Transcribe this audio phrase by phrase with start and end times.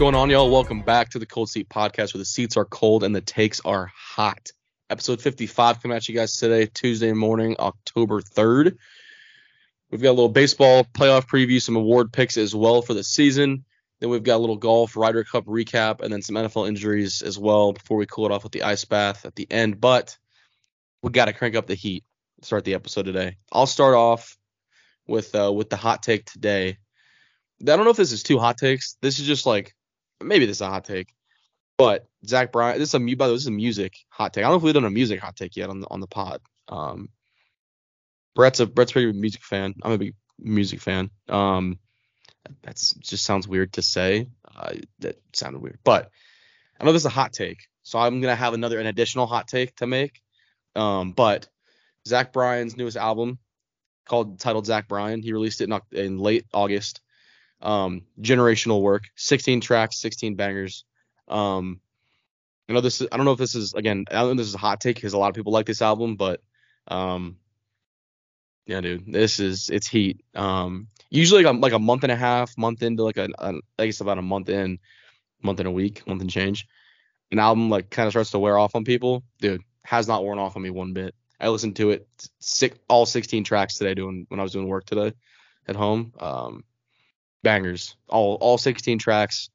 [0.00, 0.50] going on, y'all?
[0.50, 3.60] Welcome back to the Cold Seat Podcast, where the seats are cold and the takes
[3.66, 4.50] are hot.
[4.88, 8.78] Episode 55 coming at you guys today, Tuesday morning, October 3rd.
[9.90, 13.66] We've got a little baseball playoff preview, some award picks as well for the season.
[14.00, 17.38] Then we've got a little golf Ryder Cup recap, and then some NFL injuries as
[17.38, 19.82] well before we cool it off with the ice bath at the end.
[19.82, 20.16] But
[21.02, 22.04] we got to crank up the heat
[22.40, 23.36] start the episode today.
[23.52, 24.38] I'll start off
[25.06, 26.78] with uh, with the hot take today.
[27.60, 28.96] I don't know if this is two hot takes.
[29.02, 29.74] This is just like
[30.22, 31.14] maybe this is a hot take,
[31.78, 32.78] but Zach Bryan.
[32.78, 34.44] This is a by the way, this is a music hot take.
[34.44, 36.06] I don't know if we've done a music hot take yet on the on the
[36.06, 36.40] pod.
[36.68, 37.08] Um,
[38.34, 39.74] Brett's a Brett's a pretty big music fan.
[39.82, 41.10] I'm a big music fan.
[41.28, 41.78] Um,
[42.62, 44.28] that's just sounds weird to say.
[44.54, 46.10] Uh, that sounded weird, but
[46.78, 49.48] I know this is a hot take, so I'm gonna have another an additional hot
[49.48, 50.20] take to make.
[50.76, 51.48] Um, but
[52.06, 53.38] Zach Bryan's newest album
[54.06, 55.22] called titled Zach Bryan.
[55.22, 57.00] He released it in, in late August
[57.62, 60.84] um, generational work, 16 tracks, 16 bangers.
[61.28, 61.80] Um,
[62.68, 64.46] I know this is, I don't know if this is again, I don't know this
[64.46, 66.40] is a hot take because a lot of people like this album, but
[66.88, 67.36] um,
[68.66, 70.24] yeah, dude, this is it's heat.
[70.34, 73.54] Um, usually like a, like a month and a half, month into like a, a
[73.78, 74.78] I guess about a month in,
[75.42, 76.66] month and a week, month and change,
[77.32, 79.24] an album like kind of starts to wear off on people.
[79.40, 81.14] Dude, has not worn off on me one bit.
[81.40, 82.06] I listened to it
[82.38, 85.14] six, all 16 tracks today doing when I was doing work today
[85.66, 86.12] at home.
[86.20, 86.64] Um,
[87.42, 87.96] bangers.
[88.08, 89.50] All all 16 tracks,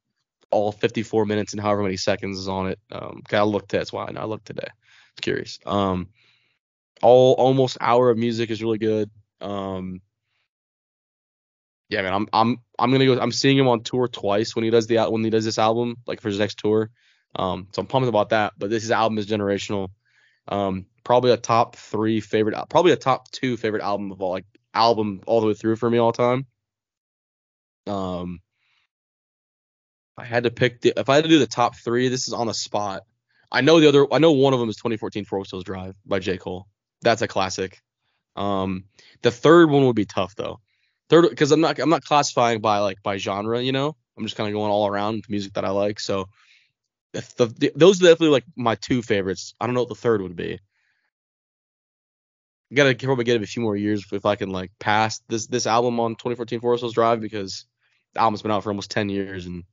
[0.50, 2.78] all 54 minutes and however many seconds is on it.
[2.90, 3.70] Um, I looked.
[3.70, 4.68] That's why I looked today.
[5.12, 5.58] It's curious.
[5.66, 6.08] Um,
[7.02, 9.10] all almost hour of music is really good.
[9.40, 10.00] Um,
[11.88, 13.18] yeah, man, I'm I'm I'm gonna go.
[13.18, 15.96] I'm seeing him on tour twice when he does the when he does this album,
[16.06, 16.90] like for his next tour.
[17.34, 18.54] Um, so I'm pumped about that.
[18.58, 19.90] But this album is generational.
[20.48, 24.46] Um, probably a top three favorite, probably a top two favorite album of all, like
[24.74, 26.46] album all the way through for me all time.
[27.86, 28.40] Um,
[30.16, 32.34] I had to pick the if I had to do the top three, this is
[32.34, 33.02] on the spot.
[33.50, 36.18] I know the other I know one of them is 2014 Forest Hills Drive by
[36.18, 36.38] J.
[36.38, 36.66] Cole.
[37.02, 37.80] That's a classic.
[38.34, 38.84] Um,
[39.22, 40.60] the third one would be tough though.
[41.08, 43.96] Third because I'm not I'm not classifying by like by genre, you know.
[44.16, 46.00] I'm just kind of going all around music that I like.
[46.00, 46.28] So
[47.12, 49.54] the, the, those are definitely like my two favorites.
[49.60, 50.58] I don't know what the third would be.
[52.74, 55.66] gotta probably get it a few more years if I can like pass this this
[55.66, 57.66] album on 2014 Forest Hills Drive because
[58.16, 59.64] album's been out for almost 10 years and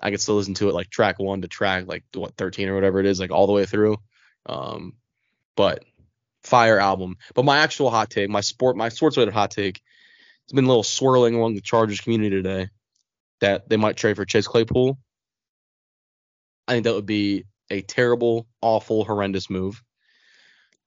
[0.00, 2.74] I could still listen to it like track one to track like what 13 or
[2.74, 3.96] whatever it is, like all the way through.
[4.46, 4.94] Um,
[5.56, 5.84] but
[6.42, 7.16] fire album.
[7.34, 9.80] But my actual hot take, my sport, my sports related hot take,
[10.44, 12.68] it's been a little swirling along the Chargers community today
[13.40, 14.98] that they might trade for Chase Claypool.
[16.68, 19.82] I think that would be a terrible, awful, horrendous move.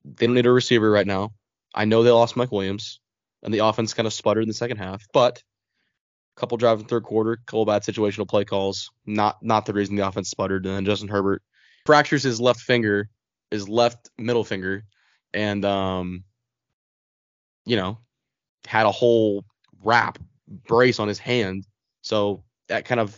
[0.06, 1.34] They don't need a receiver right now.
[1.74, 3.00] I know they lost Mike Williams,
[3.44, 5.42] and the offense kind of sputtered in the second half, but
[6.38, 8.92] couple drives in third quarter, couple bad situational play calls.
[9.06, 10.66] Not not the reason the offense sputtered.
[10.66, 11.42] And then Justin Herbert
[11.86, 13.10] fractures his left finger,
[13.52, 14.86] his left middle finger,
[15.34, 16.24] and um,
[17.66, 18.00] you know,
[18.66, 19.44] had a whole
[19.84, 21.66] wrap brace on his hand.
[22.02, 23.18] So that kind of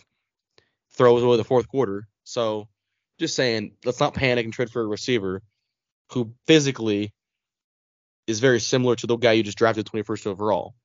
[0.94, 2.08] throws away the fourth quarter.
[2.24, 2.68] So
[3.20, 5.44] just saying, let's not panic and trade for a receiver
[6.12, 7.14] who physically
[8.28, 10.76] is very similar to the guy you just drafted 21st overall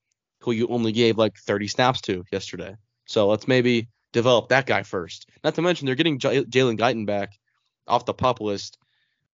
[0.44, 2.76] who you only gave like 30 snaps to yesterday.
[3.06, 5.28] So let's maybe develop that guy first.
[5.42, 7.38] Not to mention they're getting J- Jalen Guyton back
[7.86, 8.78] off the pup list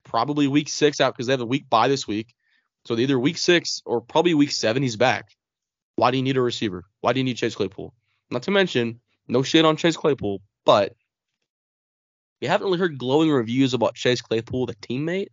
[0.04, 2.34] probably week six out because they have a week by this week.
[2.86, 5.28] So either week six or probably week seven he's back.
[5.96, 6.84] Why do you need a receiver?
[7.00, 7.92] Why do you need Chase Claypool?
[8.30, 10.94] Not to mention, no shit on Chase Claypool, but
[12.40, 15.28] you haven't really heard glowing reviews about Chase Claypool, the teammate.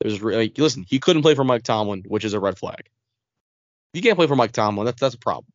[0.00, 2.88] There's like, listen, he couldn't play for Mike Tomlin, which is a red flag
[3.92, 5.46] you can't play for Mike Tomlin, that's that's a problem.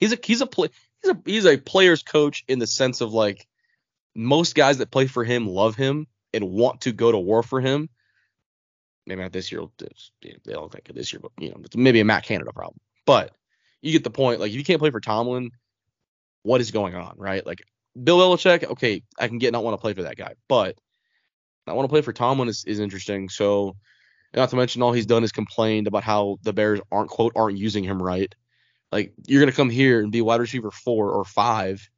[0.00, 0.68] He's a he's a play
[1.02, 3.46] he's a he's a player's coach in the sense of like
[4.14, 7.60] most guys that play for him love him and want to go to war for
[7.60, 7.88] him.
[9.06, 9.62] Maybe not this year.
[9.78, 12.78] They don't think of this year, but you know, it's maybe a Matt Canada problem.
[13.04, 13.32] But
[13.82, 14.40] you get the point.
[14.40, 15.52] Like if you can't play for Tomlin,
[16.42, 17.46] what is going on, right?
[17.46, 17.62] Like
[18.00, 20.76] Bill Belichick, okay, I can get not want to play for that guy, but
[21.66, 23.28] I want to play for Tomlin is, is interesting.
[23.28, 23.76] So
[24.36, 27.58] not to mention all he's done is complained about how the Bears aren't quote aren't
[27.58, 28.32] using him right.
[28.92, 31.88] Like you're gonna come here and be wide receiver four or five,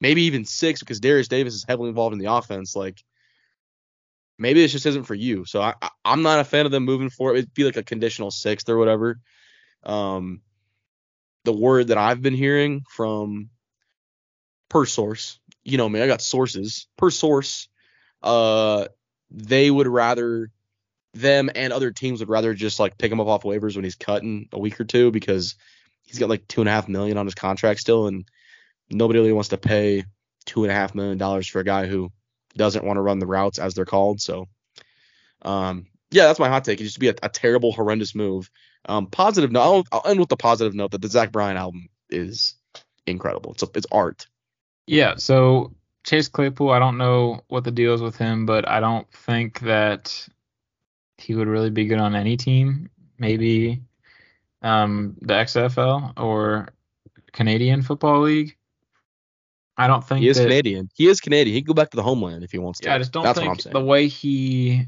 [0.00, 2.74] maybe even six because Darius Davis is heavily involved in the offense.
[2.74, 3.04] Like
[4.38, 5.44] maybe this just isn't for you.
[5.44, 7.36] So I, I am not a fan of them moving forward.
[7.36, 9.20] It'd be like a conditional sixth or whatever.
[9.84, 10.40] Um,
[11.44, 13.50] the word that I've been hearing from
[14.68, 17.68] per source, you know me, I got sources per source.
[18.22, 18.86] Uh,
[19.30, 20.50] they would rather
[21.14, 23.94] them and other teams would rather just like pick him up off waivers when he's
[23.94, 25.56] cutting a week or two because
[26.04, 28.28] he's got like two and a half million on his contract still, and
[28.90, 30.04] nobody really wants to pay
[30.44, 32.10] two and a half million dollars for a guy who
[32.56, 34.20] doesn't want to run the routes as they're called.
[34.20, 34.48] So,
[35.42, 36.80] um, yeah, that's my hot take.
[36.80, 38.50] It used to be a, a terrible, horrendous move.
[38.86, 39.62] Um, positive note.
[39.62, 42.54] I'll, I'll, end with the positive note that the Zach Bryan album is
[43.06, 43.52] incredible.
[43.52, 44.26] It's a, it's art.
[44.86, 45.14] Yeah.
[45.16, 45.74] So
[46.04, 49.60] Chase Claypool, I don't know what the deal is with him, but I don't think
[49.60, 50.28] that
[51.18, 52.90] he would really be good on any team.
[53.18, 53.82] Maybe
[54.62, 56.68] um, the XFL or
[57.32, 58.56] Canadian Football League.
[59.76, 60.90] I don't think he is that, Canadian.
[60.94, 61.54] He is Canadian.
[61.54, 62.88] He can go back to the homeland if he wants to.
[62.88, 64.86] Yeah, I just don't That's think the way he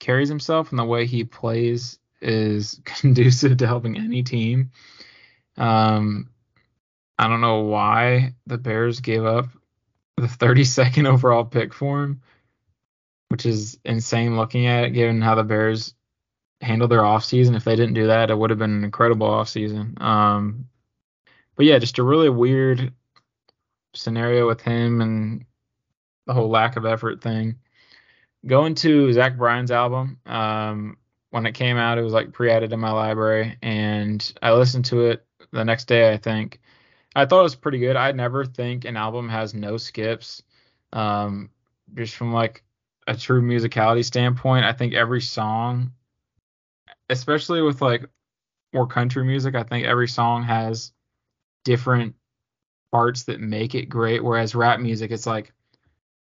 [0.00, 4.70] carries himself and the way he plays is conducive to helping any team.
[5.56, 6.30] Um,
[7.18, 9.46] I don't know why the Bears gave up
[10.16, 12.22] the 32nd overall pick for him,
[13.28, 15.94] which is insane looking at it, given how the Bears
[16.60, 17.56] handled their offseason.
[17.56, 20.00] If they didn't do that, it would have been an incredible offseason.
[20.00, 20.66] Um,
[21.56, 22.92] but yeah, just a really weird
[23.94, 25.44] scenario with him and
[26.26, 27.56] the whole lack of effort thing.
[28.46, 30.98] Going to Zach Bryan's album, um,
[31.30, 35.06] when it came out, it was like pre-added in my library, and I listened to
[35.06, 36.12] it the next day.
[36.12, 36.60] I think
[37.14, 37.96] I thought it was pretty good.
[37.96, 40.42] I never think an album has no skips.
[40.92, 41.50] Um,
[41.94, 42.62] just from like
[43.06, 45.92] a true musicality standpoint, I think every song,
[47.08, 48.08] especially with like
[48.72, 50.92] more country music, I think every song has
[51.64, 52.14] different
[52.92, 54.22] parts that make it great.
[54.22, 55.52] Whereas rap music, it's like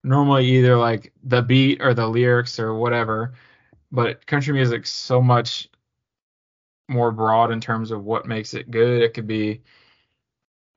[0.05, 3.35] normally either like the beat or the lyrics or whatever.
[3.91, 5.69] But country music's so much
[6.89, 9.03] more broad in terms of what makes it good.
[9.03, 9.63] It could be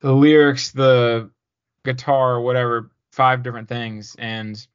[0.00, 1.30] the lyrics, the
[1.84, 4.16] guitar, whatever, five different things.
[4.18, 4.66] And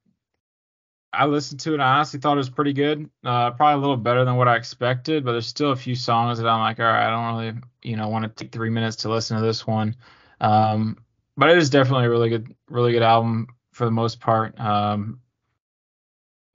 [1.18, 1.80] I listened to it.
[1.80, 3.10] I honestly thought it was pretty good.
[3.24, 6.38] Uh, probably a little better than what I expected, but there's still a few songs
[6.38, 8.98] that I'm like, all right, I don't really, you know, want to take three minutes
[8.98, 9.96] to listen to this one.
[10.40, 10.98] Um,
[11.36, 14.60] but it is definitely a really good, really good album for the most part.
[14.60, 15.20] Um,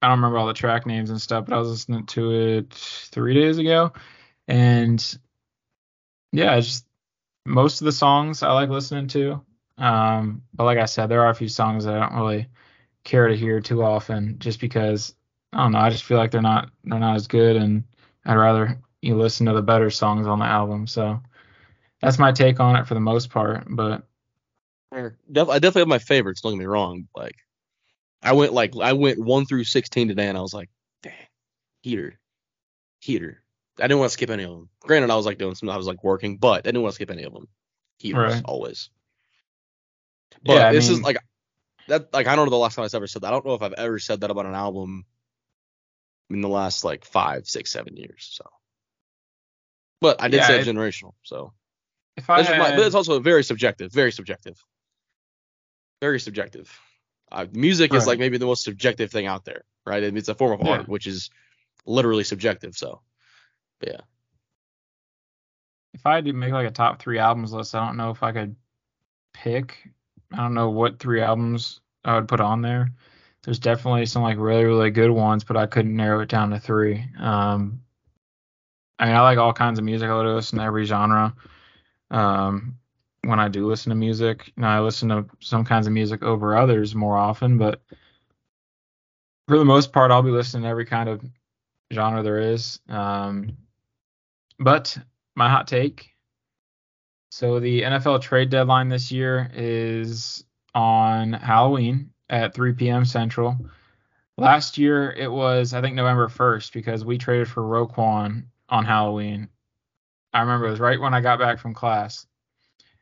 [0.00, 2.72] I don't remember all the track names and stuff, but I was listening to it
[2.72, 3.92] three days ago,
[4.48, 5.18] and
[6.32, 6.86] yeah, just
[7.44, 9.42] most of the songs I like listening to.
[9.78, 12.48] Um, but like I said, there are a few songs that I don't really
[13.04, 15.14] care to hear too often, just because
[15.52, 15.78] I don't know.
[15.78, 17.84] I just feel like they're not they're not as good, and
[18.24, 20.86] I'd rather you listen to the better songs on the album.
[20.86, 21.20] So
[22.00, 23.64] that's my take on it for the most part.
[23.68, 24.02] But
[24.92, 26.40] I definitely have my favorites.
[26.40, 27.08] Don't get me wrong.
[27.16, 27.36] Like
[28.22, 30.70] I went like I went one through sixteen today, and I was like,
[31.02, 31.12] dang,
[31.82, 32.18] heater,
[33.00, 33.42] heater.
[33.78, 34.68] I didn't want to skip any of them.
[34.80, 36.96] Granted, I was like doing some, I was like working, but I didn't want to
[36.96, 37.48] skip any of them.
[37.98, 38.42] Heaters right.
[38.44, 38.90] always.
[40.44, 41.16] But yeah, this mean, is like
[41.88, 42.12] that.
[42.12, 43.28] Like I don't know the last time I've ever said that.
[43.28, 45.04] I don't know if I've ever said that about an album
[46.30, 48.28] in the last like five, six, seven years.
[48.32, 48.48] So,
[50.00, 51.12] but I did yeah, say it, generational.
[51.22, 51.52] So
[52.16, 53.92] if I had, my, but it's also very subjective.
[53.92, 54.62] Very subjective.
[56.00, 56.70] Very subjective.
[57.30, 57.98] Uh, music right.
[57.98, 60.02] is like maybe the most subjective thing out there, right?
[60.02, 60.72] It's a form of yeah.
[60.72, 61.30] art, which is
[61.86, 62.76] literally subjective.
[62.76, 63.00] So,
[63.80, 64.00] yeah.
[65.94, 68.22] If I had to make like a top three albums list, I don't know if
[68.22, 68.56] I could
[69.32, 69.88] pick.
[70.34, 72.90] I don't know what three albums I would put on there.
[73.44, 76.58] There's definitely some like really really good ones, but I couldn't narrow it down to
[76.58, 77.04] three.
[77.18, 77.80] Um,
[78.98, 80.08] I mean, I like all kinds of music.
[80.08, 81.34] I listen to every genre.
[82.10, 82.78] Um,
[83.24, 84.52] when I do listen to music.
[84.60, 87.82] I listen to some kinds of music over others more often, but
[89.48, 91.24] for the most part, I'll be listening to every kind of
[91.92, 92.80] genre there is.
[92.88, 93.56] Um,
[94.58, 94.96] but
[95.34, 96.11] my hot take.
[97.34, 103.06] So the NFL trade deadline this year is on Halloween at 3 p.m.
[103.06, 103.56] Central.
[104.36, 109.48] Last year it was I think November 1st because we traded for Roquan on Halloween.
[110.34, 112.26] I remember it was right when I got back from class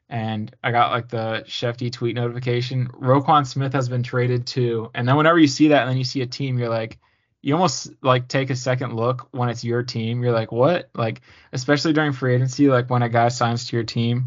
[0.09, 2.87] and I got like the Schefty tweet notification.
[2.87, 6.05] Roquan Smith has been traded to, and then whenever you see that, and then you
[6.05, 7.01] see a team, you're like,
[7.43, 10.23] you almost like take a second look when it's your team.
[10.23, 10.91] You're like, what?
[10.95, 14.27] Like, especially during free agency, like when a guy signs to your team,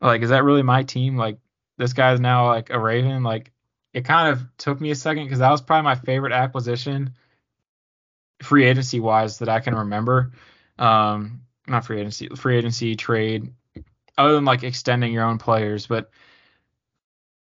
[0.00, 1.16] like, is that really my team?
[1.16, 1.38] Like,
[1.78, 3.22] this guy's now like a Raven.
[3.22, 3.52] Like,
[3.94, 7.14] it kind of took me a second because that was probably my favorite acquisition,
[8.42, 10.32] free agency wise, that I can remember.
[10.78, 13.52] Um, not free agency, free agency trade
[14.18, 15.86] other than like extending your own players.
[15.86, 16.10] But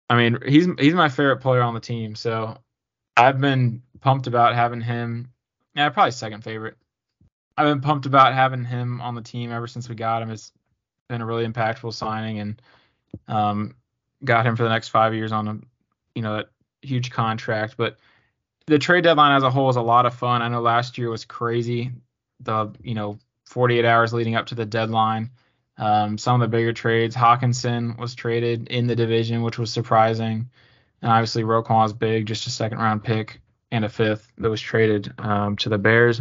[0.10, 2.58] I mean, he's he's my favorite player on the team, so
[3.18, 5.30] I've been pumped about having him.
[5.76, 6.78] Yeah, probably second favorite.
[7.58, 10.30] I've been pumped about having him on the team ever since we got him.
[10.30, 10.52] It's
[11.08, 12.62] been a really impactful signing, and
[13.28, 13.76] um,
[14.24, 15.60] got him for the next five years on a
[16.16, 16.50] you know that
[16.82, 17.76] huge contract.
[17.78, 17.98] But
[18.68, 20.42] the trade deadline as a whole is a lot of fun.
[20.42, 21.92] I know last year was crazy.
[22.42, 25.32] The you know 48 hours leading up to the deadline.
[25.78, 30.50] Um, some of the bigger trades, Hockenson was traded in the division, which was surprising.
[31.06, 34.60] And obviously, Roquan is big, just a second round pick and a fifth that was
[34.60, 36.20] traded um, to the Bears.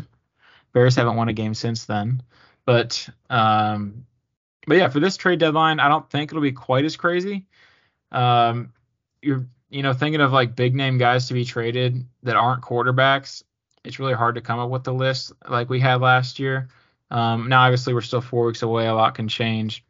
[0.74, 2.22] Bears haven't won a game since then.
[2.66, 4.04] But um,
[4.66, 7.46] but yeah, for this trade deadline, I don't think it'll be quite as crazy.
[8.12, 8.74] Um,
[9.22, 13.42] you're you know thinking of like big name guys to be traded that aren't quarterbacks.
[13.84, 16.68] It's really hard to come up with the list like we had last year.
[17.10, 18.86] Um, now, obviously, we're still four weeks away.
[18.86, 19.82] A lot can change.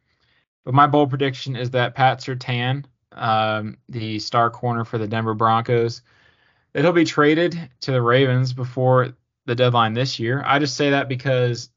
[0.63, 2.85] But my bold prediction is that Pat Surtain,
[3.15, 6.01] um, the star corner for the Denver Broncos,
[6.73, 9.13] that he'll be traded to the Ravens before
[9.45, 10.43] the deadline this year.
[10.45, 11.69] I just say that because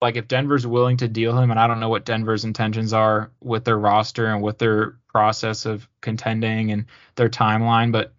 [0.00, 3.30] like if Denver's willing to deal him, and I don't know what Denver's intentions are
[3.40, 6.86] with their roster and with their process of contending and
[7.16, 8.14] their timeline, but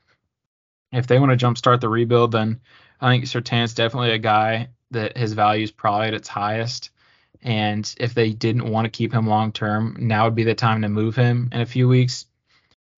[0.92, 2.60] if they want to jumpstart the rebuild, then
[3.00, 6.90] I think Surtain's definitely a guy that his value is probably at its highest.
[7.42, 10.82] And if they didn't want to keep him long term, now would be the time
[10.82, 12.26] to move him in a few weeks.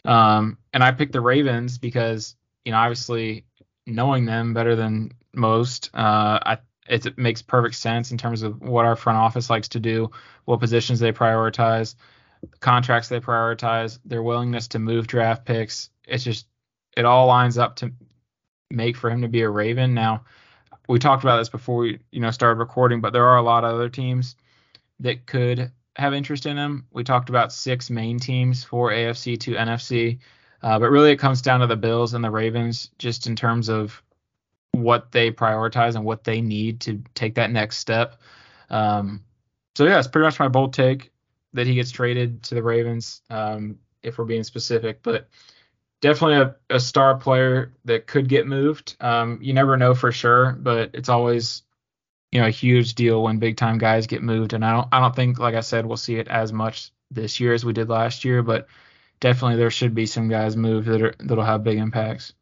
[0.06, 3.46] Um, and I picked the Ravens because, you know, obviously
[3.86, 8.86] knowing them better than most, uh, I it makes perfect sense in terms of what
[8.86, 10.12] our front office likes to do,
[10.46, 11.96] what positions they prioritize,
[12.60, 15.90] contracts they prioritize, their willingness to move draft picks.
[16.06, 16.48] It's just
[16.98, 17.94] it all lines up to
[18.70, 19.94] make for him to be a Raven.
[19.94, 20.26] Now,
[20.90, 23.64] we talked about this before we you know started recording, but there are a lot
[23.64, 24.36] of other teams
[25.00, 26.86] that could have interest in him.
[26.92, 30.20] We talked about six main teams for AFC to NFC,
[30.62, 33.70] uh, but really it comes down to the Bills and the Ravens just in terms
[33.70, 34.02] of
[34.74, 38.22] what they prioritize and what they need to take that next step.
[38.70, 39.24] Um,
[39.76, 41.12] so yeah, it's pretty much my bold take
[41.54, 45.04] that he gets traded to the Ravens, um, if we're being specific.
[45.04, 45.30] But
[46.02, 48.96] definitely a, a star player that could get moved.
[49.00, 51.64] Um, you never know for sure, but it's always
[52.32, 54.54] you know a huge deal when big time guys get moved.
[54.54, 57.40] And I don't I don't think like I said we'll see it as much this
[57.40, 58.68] year as we did last year, but
[59.20, 62.34] definitely there should be some guys moved that are that'll have big impacts.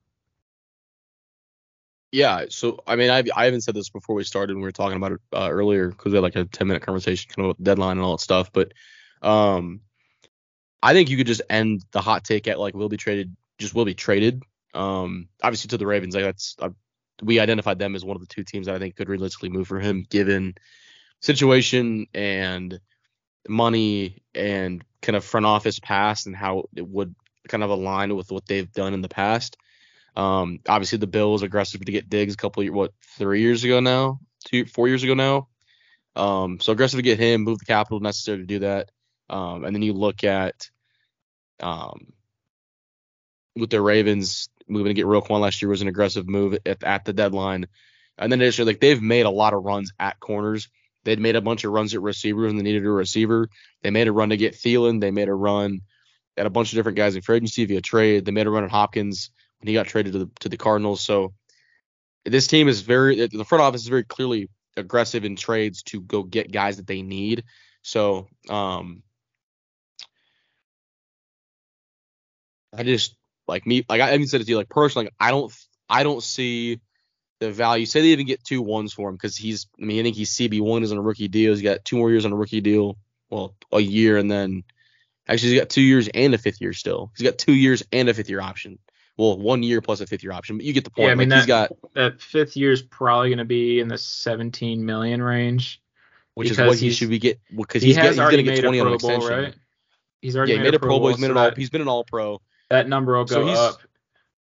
[2.11, 4.55] Yeah, so I mean, I I haven't said this before we started.
[4.55, 7.29] We were talking about it uh, earlier because we had like a 10 minute conversation
[7.29, 8.51] kind of about deadline and all that stuff.
[8.51, 8.73] But
[9.21, 9.81] um,
[10.81, 13.75] I think you could just end the hot take at like will be traded, just
[13.75, 14.41] will be traded.
[14.73, 16.55] Um, obviously to the Ravens, like that's
[17.21, 19.67] we identified them as one of the two teams that I think could realistically move
[19.67, 20.55] for him, given
[21.21, 22.79] situation and
[23.47, 27.15] money and kind of front office past and how it would
[27.47, 29.57] kind of align with what they've done in the past.
[30.15, 33.79] Um, obviously the Bills aggressive to get Diggs a couple of, what three years ago
[33.79, 35.47] now, two four years ago now.
[36.15, 38.91] Um, so aggressive to get him, move the capital necessary to do that.
[39.29, 40.69] Um, and then you look at
[41.59, 42.13] um,
[43.55, 47.05] with the Ravens moving to get Roquan last year was an aggressive move at, at
[47.05, 47.67] the deadline.
[48.17, 50.69] And then additionally, like they've made a lot of runs at corners.
[51.05, 53.49] They'd made a bunch of runs at receivers and they needed a receiver.
[53.81, 54.99] They made a run to get Thielen.
[54.99, 55.81] They made a run
[56.37, 58.25] at a bunch of different guys in free agency via trade.
[58.25, 61.01] They made a run at Hopkins when he got traded to the to the Cardinals.
[61.01, 61.33] So
[62.25, 66.23] this team is very the front office is very clearly aggressive in trades to go
[66.23, 67.43] get guys that they need.
[67.81, 69.03] So um
[72.73, 73.15] I just
[73.49, 75.53] like me like I even said it to you like personally like, I don't
[75.89, 76.79] I don't see
[77.39, 77.85] the value.
[77.85, 80.35] Say they even get two ones for him because he's I mean I think he's
[80.35, 81.51] CB one is on a rookie deal.
[81.51, 82.97] He's got two more years on a rookie deal.
[83.29, 84.63] Well, a year and then
[85.27, 87.11] actually he's got two years and a fifth year still.
[87.17, 88.79] He's got two years and a fifth year option
[89.19, 91.07] well, one year plus a fifth year option, but you get the point.
[91.07, 93.81] Yeah, I mean like, that, he's got that fifth year is probably going to be
[93.81, 95.81] in the 17 million range,
[96.35, 98.79] which is what he should be get because he he's, he's going to get 20
[98.79, 99.29] on an extension.
[99.29, 99.55] Right?
[100.21, 101.09] He's already yeah, made, he made a Pro Bowl.
[101.09, 101.43] He's so an all.
[101.43, 102.41] that, He's been an All Pro.
[102.69, 103.81] That number will So go he's- up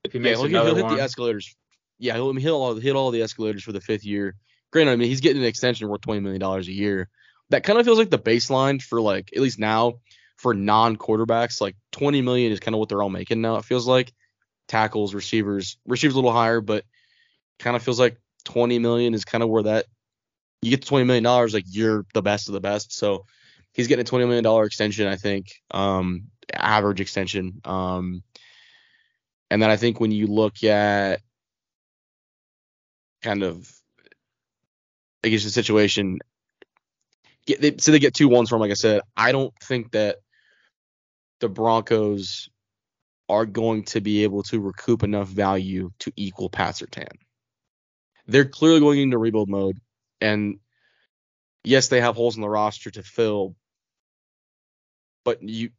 [0.04, 0.96] if he Yeah, makes he'll, another he'll hit one.
[0.98, 1.56] the escalators.
[2.00, 4.36] Yeah, he'll hit all hit all the escalators for the fifth year.
[4.72, 7.10] Granted, I mean he's getting an extension worth twenty million dollars a year.
[7.50, 10.00] That kind of feels like the baseline for like at least now
[10.36, 11.60] for non quarterbacks.
[11.62, 13.56] Like twenty million is kind of what they're all making now.
[13.56, 14.14] It feels like
[14.68, 16.84] tackles, receivers, receivers a little higher, but
[17.60, 19.86] kind of feels like twenty million is kind of where that
[20.62, 22.92] you get to twenty million dollars, like you're the best of the best.
[22.94, 23.26] So
[23.74, 27.62] he's getting a twenty million dollar extension, I think, um, average extension.
[27.66, 28.24] Um,
[29.50, 31.22] and then I think when you look at
[33.22, 33.70] kind of
[35.24, 36.20] I guess the situation,
[37.46, 38.62] get, they, so they get two ones from.
[38.62, 40.18] Like I said, I don't think that
[41.40, 42.50] the Broncos
[43.28, 47.18] are going to be able to recoup enough value to equal Pat Surtain.
[48.28, 49.80] They're clearly going into rebuild mode,
[50.22, 50.60] and
[51.64, 53.56] yes, they have holes in the roster to fill,
[55.26, 55.72] but you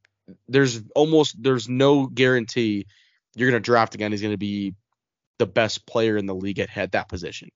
[0.49, 2.87] there's almost there's no guarantee
[3.35, 4.75] you're going to draft a who's going to be
[5.39, 7.51] the best player in the league at, at that position.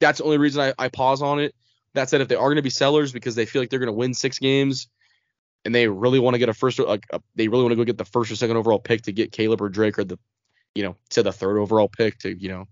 [0.00, 1.54] That's the only reason I, I pause on it.
[1.94, 3.86] That said, if they are going to be sellers because they feel like they're going
[3.86, 4.88] to win six games,
[5.64, 7.84] and they really want to get a first, like a, they really want to go
[7.84, 10.18] get the first or second overall pick to get Caleb or Drake or the,
[10.74, 12.66] you know, to the third overall pick to, you know,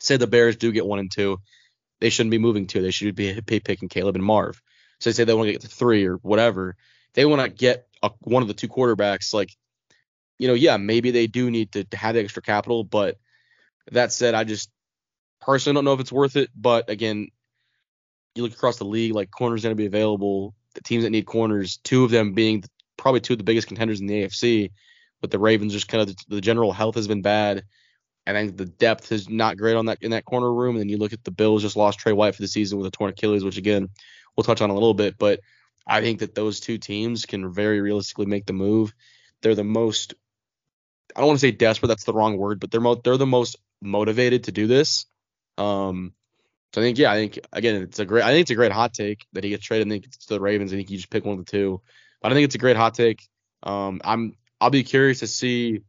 [0.00, 1.38] say the Bears do get one and two,
[2.00, 2.82] they shouldn't be moving two.
[2.82, 4.62] They should be picking Caleb and Marv.
[5.00, 6.76] So they say they want to get to three or whatever.
[7.14, 9.32] They want to get a, one of the two quarterbacks.
[9.32, 9.54] Like,
[10.38, 13.18] you know, yeah, maybe they do need to, to have the extra capital, but
[13.92, 14.70] that said, I just
[15.40, 16.50] personally don't know if it's worth it.
[16.54, 17.28] But again,
[18.34, 20.54] you look across the league, like corners going to be available.
[20.74, 22.64] The teams that need corners, two of them being
[22.96, 24.70] probably two of the biggest contenders in the AFC.
[25.20, 27.64] But the Ravens just kind of the, general health has been bad.
[28.26, 30.74] And I think the depth is not great on that in that corner room.
[30.74, 32.86] And then you look at the Bills just lost Tre White for the season with
[32.86, 33.88] a torn Achilles, which again
[34.36, 35.16] we'll touch on a little bit.
[35.16, 35.40] But
[35.86, 38.92] I think that those two teams can very realistically make the move.
[39.42, 40.14] They're the most
[41.14, 43.26] I don't want to say desperate, that's the wrong word, but they're mo- they're the
[43.26, 45.06] most motivated to do this.
[45.56, 46.12] Um,
[46.74, 48.72] so I think yeah, I think again it's a great I think it's a great
[48.72, 49.86] hot take that he gets traded.
[49.86, 50.72] I think it's to the Ravens.
[50.72, 51.80] I think you just pick one of the two.
[52.20, 53.26] But I think it's a great hot take.
[53.62, 55.80] Um, I'm I'll be curious to see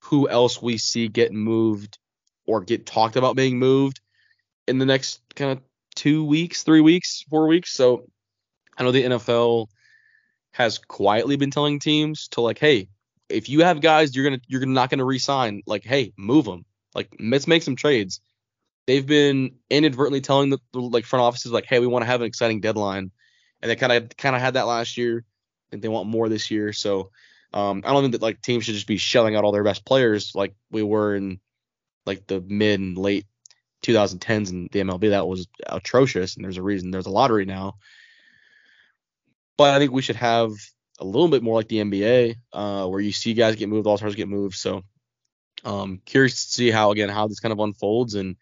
[0.00, 1.98] who else we see get moved
[2.46, 4.00] or get talked about being moved
[4.68, 5.60] in the next kind of
[5.94, 7.72] two weeks, three weeks, four weeks.
[7.72, 8.08] So
[8.76, 9.68] I know the NFL
[10.52, 12.88] has quietly been telling teams to like, hey,
[13.28, 16.64] if you have guys you're gonna you're not gonna resign, like, hey, move them.
[16.94, 18.20] Like, let's make some trades.
[18.86, 22.20] They've been inadvertently telling the, the like front offices like, hey, we want to have
[22.20, 23.10] an exciting deadline,
[23.60, 25.24] and they kind of kind of had that last year.
[25.72, 26.72] and they want more this year.
[26.72, 27.10] So
[27.52, 29.84] um, I don't think that like teams should just be shelling out all their best
[29.84, 31.40] players like we were in
[32.04, 33.26] like the mid and late
[33.82, 35.10] 2010s in the MLB.
[35.10, 37.74] That was atrocious, and there's a reason there's a lottery now.
[39.58, 40.52] But I think we should have
[40.98, 43.96] a little bit more like the NBA, uh, where you see guys get moved, all
[43.96, 44.56] stars get moved.
[44.56, 44.82] So
[45.64, 48.36] um, curious to see how again how this kind of unfolds and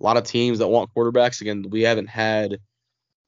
[0.00, 1.40] a lot of teams that want quarterbacks.
[1.40, 2.58] Again, we haven't had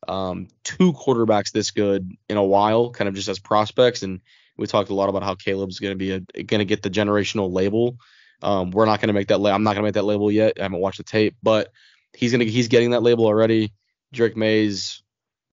[0.09, 4.03] um, two quarterbacks this good in a while, kind of just as prospects.
[4.03, 4.21] And
[4.57, 7.53] we talked a lot about how Caleb's going to be going to get the generational
[7.53, 7.97] label.
[8.43, 9.41] Um, we're not going to make that.
[9.41, 10.55] La- I'm not going to make that label yet.
[10.59, 11.71] I haven't watched the tape, but
[12.13, 13.73] he's going to he's getting that label already.
[14.13, 15.02] Drake Maye's,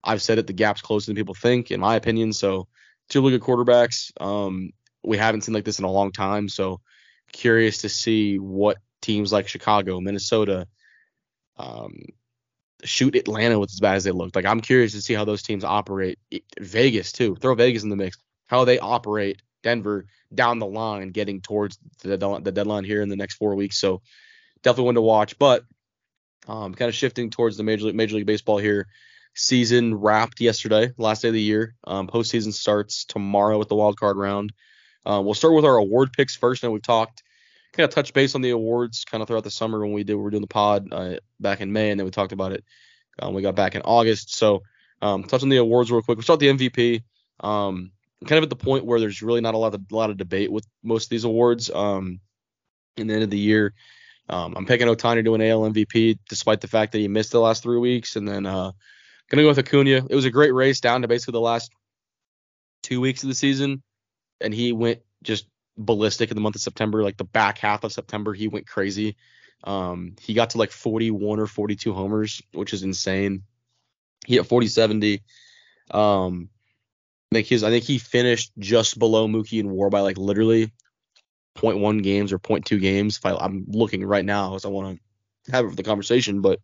[0.07, 2.33] I've said it, the gap's closer than people think, in my opinion.
[2.33, 2.69] So
[3.09, 4.13] two really good quarterbacks.
[4.21, 4.71] Um,
[5.05, 6.49] we haven't seen like this in a long time.
[6.49, 6.81] So
[7.33, 10.69] curious to see what teams like Chicago, Minnesota,
[11.57, 11.95] um,
[12.85, 14.37] shoot Atlanta with as bad as they looked.
[14.37, 16.19] Like I'm curious to see how those teams operate.
[16.61, 17.35] Vegas too.
[17.37, 18.17] Throw Vegas in the mix.
[18.47, 23.09] How they operate Denver down the line, and getting towards the, the deadline here in
[23.09, 23.79] the next four weeks.
[23.79, 24.03] So
[24.63, 25.39] definitely one to watch.
[25.39, 25.65] But
[26.47, 28.87] um, kind of shifting towards the major league, major league baseball here.
[29.37, 31.75] Season wrapped yesterday, last day of the year.
[31.85, 34.53] Um, postseason starts tomorrow with the wild card round.
[35.05, 36.65] Uh, we'll start with our award picks first.
[36.65, 37.23] And we've talked
[37.73, 40.15] kind of touch base on the awards kind of throughout the summer when we did
[40.15, 42.65] we were doing the pod uh, back in May, and then we talked about it.
[43.19, 44.35] Um, we got back in August.
[44.35, 44.63] So
[45.03, 46.17] um, touch on the awards real quick.
[46.17, 47.03] We start the MVP.
[47.41, 47.93] Um,
[48.25, 50.17] kind of at the point where there's really not a lot of a lot of
[50.17, 51.71] debate with most of these awards.
[51.71, 52.21] Um,
[52.97, 53.75] in the end of the year,
[54.31, 57.41] um, I'm picking Ohtani to an AL MVP, despite the fact that he missed the
[57.41, 58.73] last three weeks, and then uh,
[59.29, 60.07] gonna go with Acuna.
[60.09, 61.73] It was a great race down to basically the last
[62.83, 63.83] two weeks of the season,
[64.41, 67.03] and he went just ballistic in the month of September.
[67.03, 69.17] Like the back half of September, he went crazy.
[69.65, 73.43] Um, he got to like 41 or 42 homers, which is insane.
[74.27, 75.23] He hit 40 70.
[75.91, 76.51] Um,
[77.33, 80.73] I think his, I think he finished just below Mookie and War by like literally
[81.57, 83.17] 0.1 games or 0.2 games.
[83.17, 85.01] If I, I'm looking right now, as I want
[85.47, 86.61] to have it for the conversation, but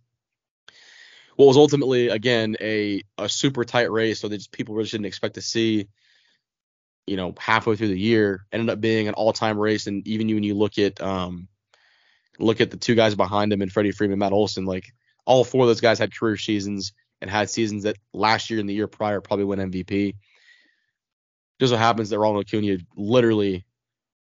[1.36, 5.06] what was ultimately again a a super tight race, so that just people really didn't
[5.06, 5.88] expect to see
[7.06, 9.86] you know, halfway through the year, ended up being an all-time race.
[9.86, 11.48] And even when you look at um,
[12.38, 14.92] look at the two guys behind him and Freddie Freeman, Matt Olson, like
[15.26, 18.68] all four of those guys had career seasons and had seasons that last year and
[18.68, 20.14] the year prior probably won MVP.
[21.60, 23.64] Just what happens that Ronald Acuna literally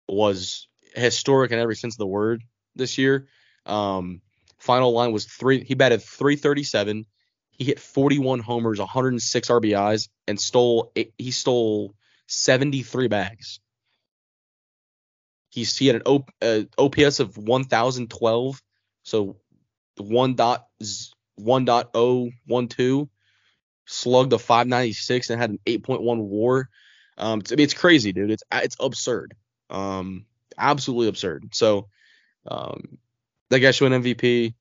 [0.08, 2.43] was historic in every sense of the word
[2.76, 3.28] this year.
[3.65, 4.22] Um,
[4.60, 5.63] final line was three.
[5.63, 7.06] He batted 337.
[7.52, 10.91] He hit 41 homers, 106 RBIs, and stole.
[11.17, 11.95] He stole
[12.28, 13.60] 73 bags.
[15.50, 18.62] He's he had an o, uh, OPS of 1012,
[19.04, 19.38] so
[19.98, 20.67] 1 dot
[21.39, 23.10] 1.012,
[23.86, 26.69] slugged a 596 and had an 8.1 WAR.
[27.17, 28.32] Um, it's, it's crazy, dude.
[28.32, 29.36] It's it's absurd.
[29.69, 30.26] Um,
[30.58, 31.54] absolutely absurd.
[31.54, 31.89] So,
[32.48, 33.00] um,
[33.50, 34.54] that guy showing MVP.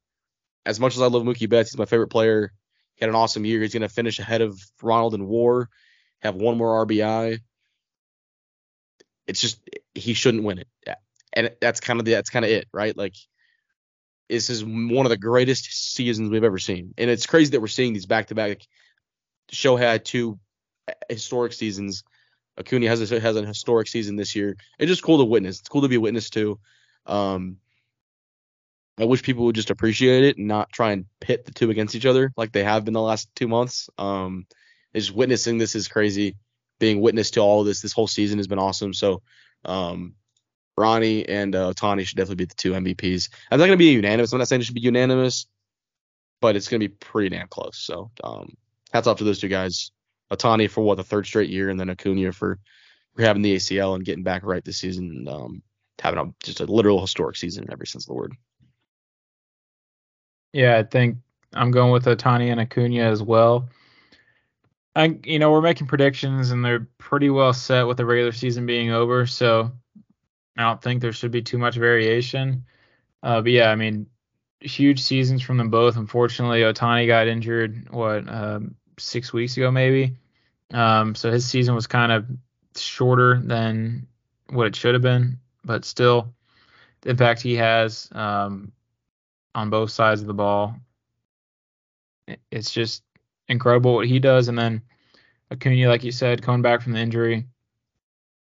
[0.67, 2.53] As much as I love Mookie Betts, he's my favorite player.
[2.97, 3.63] He had an awesome year.
[3.63, 5.69] He's gonna finish ahead of Ronald in WAR,
[6.21, 7.41] have one more RBI
[9.29, 9.61] it's just
[9.95, 10.69] he shouldn't win it.
[11.35, 12.97] And that's kind of the, that's kind of it, right?
[12.97, 13.15] Like
[14.29, 17.69] this is one of the greatest seasons we've ever seen, and it's crazy that we're
[17.69, 18.63] seeing these back to back.
[19.53, 20.41] Shohei had two
[21.09, 22.03] historic seasons.
[22.59, 24.57] Acuna has a, has an historic season this year.
[24.79, 25.61] It's just cool to witness.
[25.61, 26.59] It's cool to be a witness to.
[27.07, 27.59] Um,
[28.99, 31.95] I wish people would just appreciate it and not try and pit the two against
[31.95, 33.89] each other like they have been the last two months.
[33.97, 34.47] Um,
[34.95, 36.37] just witnessing this is crazy.
[36.81, 38.93] Being witness to all this this whole season has been awesome.
[38.93, 39.23] So,
[39.65, 40.15] um,
[40.77, 43.31] Ronnie and uh, should definitely be the two MVPs.
[43.51, 44.33] I'm not going to be unanimous.
[44.33, 45.47] I'm not saying it should be unanimous,
[46.41, 47.79] but it's going to be pretty damn close.
[47.79, 48.57] So, um,
[48.93, 49.91] hats off to those two guys.
[50.33, 52.59] Ohtani for what the third straight year, and then Acuna for,
[53.15, 55.63] for having the ACL and getting back right this season, and um,
[55.99, 58.35] having a, just a literal historic season in every sense of the word.
[60.53, 61.19] Yeah, I think
[61.55, 63.69] I'm going with Ohtani and Acuna as well.
[64.97, 68.67] I, you know, we're making predictions and they're pretty well set with the regular season
[68.67, 69.71] being over, so
[70.57, 72.65] I don't think there should be too much variation.
[73.23, 74.07] Uh, but yeah, I mean,
[74.61, 75.97] huge seasons from them both.
[75.97, 80.17] Unfortunately, Ohtani got injured what um, six weeks ago, maybe.
[80.73, 82.27] Um, so his season was kind of
[82.77, 84.07] shorter than
[84.51, 86.35] what it should have been, but still,
[87.03, 88.73] the impact he has um,
[89.55, 90.77] on both sides of the ball,
[92.51, 93.03] it's just
[93.49, 94.49] incredible what he does.
[94.49, 94.83] And then
[95.51, 97.47] Acuna, like you said, coming back from the injury,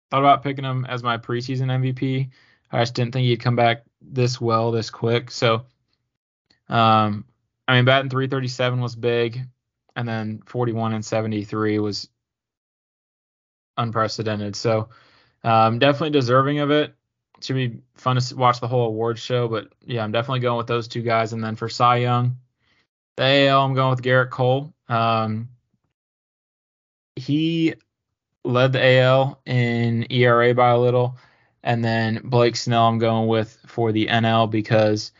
[0.09, 2.29] thought about picking him as my preseason MVP.
[2.71, 5.31] I just didn't think he'd come back this well, this quick.
[5.31, 5.65] So,
[6.69, 7.25] um,
[7.67, 9.41] I mean, batting 337 was big
[9.95, 12.09] and then 41 and 73 was
[13.77, 14.55] unprecedented.
[14.55, 14.89] So
[15.43, 16.95] um, definitely deserving of it.
[17.43, 20.67] Should be fun to watch the whole awards show, but yeah, I'm definitely going with
[20.67, 21.33] those two guys.
[21.33, 22.37] And then for Cy Young,
[23.17, 24.73] the AL, I'm going with Gerrit Cole.
[24.87, 25.49] Um,
[27.15, 27.75] he
[28.43, 31.17] led the AL in ERA by a little,
[31.63, 35.11] and then Blake Snell, I'm going with for the NL because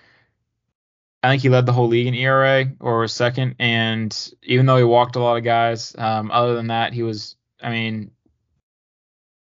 [1.24, 3.56] I think he led the whole league in ERA or was second.
[3.60, 7.36] And even though he walked a lot of guys, um, other than that, he was,
[7.62, 8.12] I mean,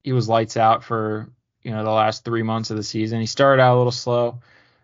[0.04, 1.30] he was lights out for,
[1.64, 3.20] you know, the last three months of the season.
[3.20, 4.40] He started out a little slow.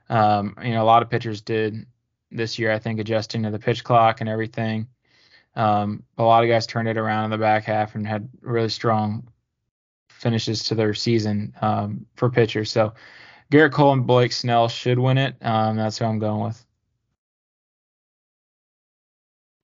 [0.08, 1.86] Um, you know, a lot of pitchers did
[2.32, 4.88] this year, I think, adjusting to the pitch clock and everything.
[5.54, 8.68] Um, a lot of guys turned it around in the back half and had really
[8.68, 9.28] strong
[10.08, 12.70] finishes to their season um, for pitchers.
[12.70, 12.94] So
[13.50, 15.36] Gerrit Cole and Blake Snell should win it.
[15.42, 16.66] Um, that's who I'm going with.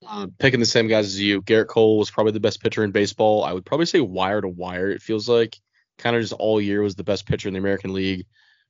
[0.09, 1.43] Uh, picking the same guys as you.
[1.43, 3.45] Gerrit Cole was probably the best pitcher in baseball.
[3.45, 4.91] I would probably say wire to wire.
[4.91, 5.59] It feels like
[5.99, 8.27] kind of just all year was the best pitcher in the American League.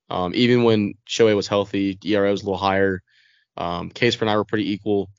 [0.09, 3.03] Um, even when Shohei was healthy, ERA was a little higher.
[3.57, 5.11] Um, Case and I were pretty equal.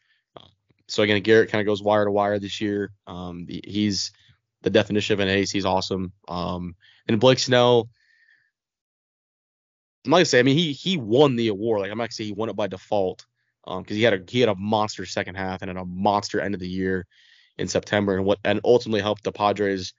[0.88, 2.92] So again, Gerrit kind of goes wire to wire this year.
[3.06, 4.12] Um, he's
[4.62, 5.52] the definition of an ace.
[5.52, 6.14] He's awesome.
[6.28, 6.76] Um,
[7.08, 7.90] and Blake Snell,
[10.06, 10.40] I'm not gonna say.
[10.40, 11.82] I mean, he he won the award.
[11.82, 13.26] Like I'm not gonna say he won it by default
[13.66, 16.54] because um, he had a he had a monster second half and a monster end
[16.54, 17.06] of the year
[17.58, 19.94] in September, and what and ultimately helped the Padres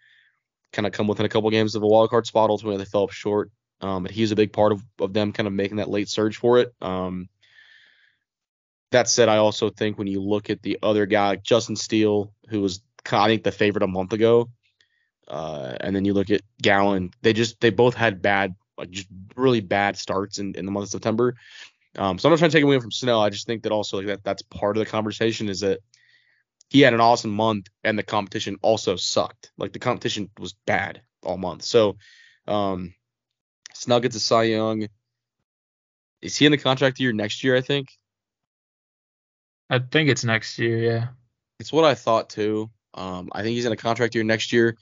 [0.72, 2.50] kind of come within a couple games of a wild card spot.
[2.50, 3.50] Ultimately, they fell up short.
[3.81, 6.37] Um, but he's a big part of, of them kind of making that late surge
[6.37, 6.74] for it.
[6.83, 7.28] Um,
[8.90, 12.61] that said, I also think when you look at the other guy, Justin Steele, who
[12.61, 14.50] was I think the favorite a month ago,
[15.28, 19.09] uh, and then you look at Gallen, they just they both had bad like just
[19.37, 21.35] really bad starts in, in the month of September.
[21.96, 23.20] Um, so I'm not trying to take away from Snell.
[23.20, 25.81] I just think that also like that that's part of the conversation is that
[26.68, 29.50] he had an awesome month and the competition also sucked.
[29.57, 31.62] Like the competition was bad all month.
[31.62, 31.96] So
[32.46, 32.94] um,
[33.74, 34.88] Snell gets a Cy Young.
[36.20, 37.57] Is he in the contract year next year?
[37.57, 37.88] I think.
[39.70, 40.78] I think it's next year.
[40.78, 41.07] Yeah.
[41.61, 42.70] It's what I thought too.
[42.94, 44.76] Um, I think he's in a contract year next year.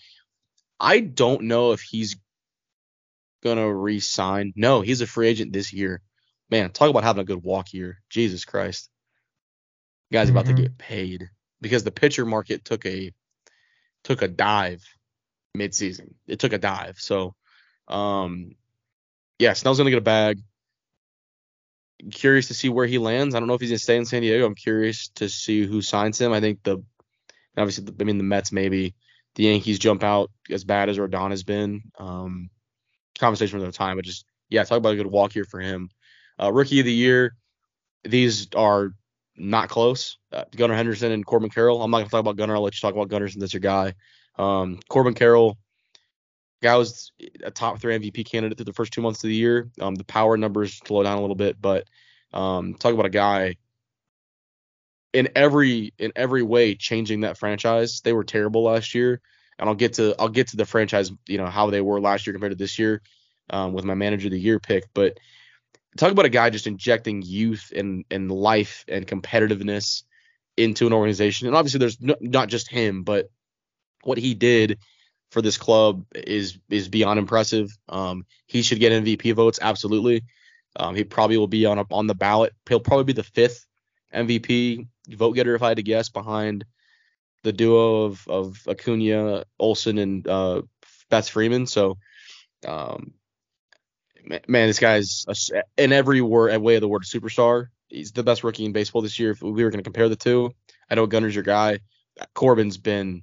[0.79, 2.17] I don't know if he's
[3.43, 4.53] gonna re-sign.
[4.57, 6.03] No, he's a free agent this year
[6.51, 8.01] man, talk about having a good walk year.
[8.11, 8.89] Jesus Christ.
[10.13, 10.37] guy's mm-hmm.
[10.37, 10.63] about to mm-hmm.
[10.63, 11.31] get paid
[11.67, 13.13] because the pitcher market took a
[14.05, 14.85] took a dive
[15.57, 16.15] midseason.
[16.27, 16.99] It took a dive.
[16.99, 17.35] So
[17.89, 18.53] um
[19.39, 20.41] yeah, Snell's gonna get a bag.
[22.11, 23.35] Curious to see where he lands.
[23.35, 24.47] I don't know if he's gonna stay in San Diego.
[24.47, 26.33] I'm curious to see who signs him.
[26.33, 26.85] I think the
[27.57, 28.95] obviously the, I mean the Mets maybe
[29.35, 31.83] the Yankees jump out as bad as Rodon has been.
[31.99, 32.51] Um
[33.19, 35.91] conversation for the time, but just yeah, talk about a good walk here for him.
[36.41, 37.35] Uh, rookie of the year,
[38.05, 38.93] these are
[39.37, 40.19] not close.
[40.33, 41.83] Uh, Gunnar Henderson and Corbin Carroll.
[41.83, 42.57] I'm not gonna talk about Gunnar.
[42.57, 43.95] I'll let you talk about Gunnar since that's your guy.
[44.39, 45.59] Um, Corbin Carroll,
[46.63, 49.71] guy was a top three MVP candidate through the first two months of the year.
[49.81, 51.87] Um, the power numbers slow down a little bit, but
[52.33, 53.57] um, talk about a guy
[55.13, 58.01] in every in every way changing that franchise.
[58.01, 59.21] They were terrible last year,
[59.59, 62.27] and I'll get to I'll get to the franchise, you know, how they were last
[62.27, 63.03] year compared to this year
[63.51, 65.19] um, with my manager of the year pick, but
[65.97, 70.03] talk about a guy just injecting youth and and life and competitiveness
[70.57, 71.47] into an organization.
[71.47, 73.31] And obviously, there's no, not just him, but
[74.03, 74.79] what he did
[75.31, 77.77] for this club is is beyond impressive.
[77.89, 80.23] Um, he should get MVP votes absolutely.
[80.77, 82.53] Um, he probably will be on a, on the ballot.
[82.69, 83.67] He'll probably be the fifth
[84.15, 86.65] MVP vote getter if I had to guess behind
[87.43, 90.63] the duo of of Acuna, Olson, and uh,
[91.11, 91.67] Betts Freeman.
[91.67, 91.99] So,
[92.67, 93.13] um,
[94.27, 95.25] man, this guy's
[95.77, 97.69] in every word way of the word superstar.
[97.89, 99.31] He's the best rookie in baseball this year.
[99.31, 100.53] If we were going to compare the two,
[100.91, 101.81] I know Gunnar's your guy.
[102.35, 103.23] Corbin's been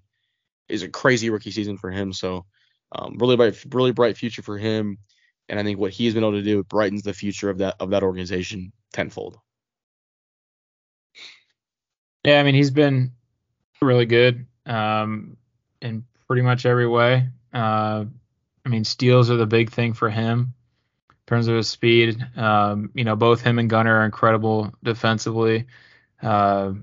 [0.69, 2.13] is a crazy rookie season for him.
[2.13, 2.45] So,
[2.91, 4.97] um, really bright, really bright future for him.
[5.49, 7.89] And I think what he's been able to do brightens the future of that of
[7.89, 9.37] that organization tenfold.
[12.23, 13.11] Yeah, I mean he's been
[13.81, 15.35] really good um,
[15.81, 17.27] in pretty much every way.
[17.53, 18.05] Uh,
[18.65, 20.53] I mean steals are the big thing for him
[21.25, 22.25] in terms of his speed.
[22.35, 25.67] Um, you know, both him and Gunnar are incredible defensively.
[26.21, 26.73] Uh,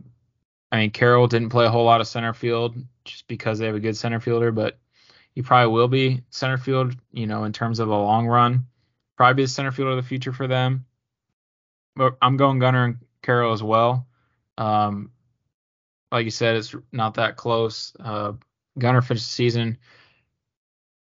[0.73, 3.75] I mean, Carroll didn't play a whole lot of center field just because they have
[3.75, 4.79] a good center fielder, but
[5.35, 8.67] he probably will be center field, you know, in terms of the long run.
[9.17, 10.87] Probably be the center fielder of the future for them.
[11.97, 14.07] But I'm going Gunnar and Carroll as well.
[14.57, 15.11] Um,
[16.11, 17.93] like you said, it's not that close.
[17.99, 18.33] Uh,
[18.79, 19.79] Gunnar finished the season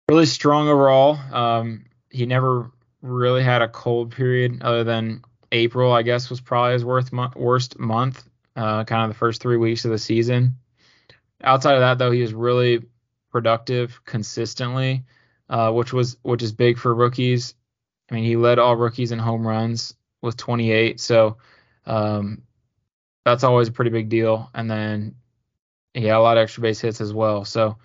[0.09, 1.17] really strong overall.
[1.33, 2.71] Um, he never
[3.07, 7.31] really had a cold period other than April, I guess, was probably his worst, mo-
[7.35, 10.57] worst month, uh, kind of the first three weeks of the season.
[11.43, 12.83] Outside of that, though, he was really
[13.31, 15.05] productive consistently,
[15.49, 17.55] uh, which was which is big for rookies.
[18.09, 21.37] I mean, he led all rookies in home runs with 28, so
[21.85, 22.43] um,
[23.25, 24.49] that's always a pretty big deal.
[24.53, 25.15] And then
[25.93, 27.45] he had a lot of extra base hits as well.
[27.45, 27.77] So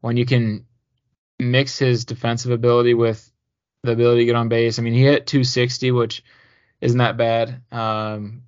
[0.00, 0.66] when you can
[1.38, 3.30] mix his defensive ability with
[3.82, 6.22] the ability to get on base, I mean, he hit 260, which
[6.80, 7.62] isn't that bad.
[7.72, 8.42] Um,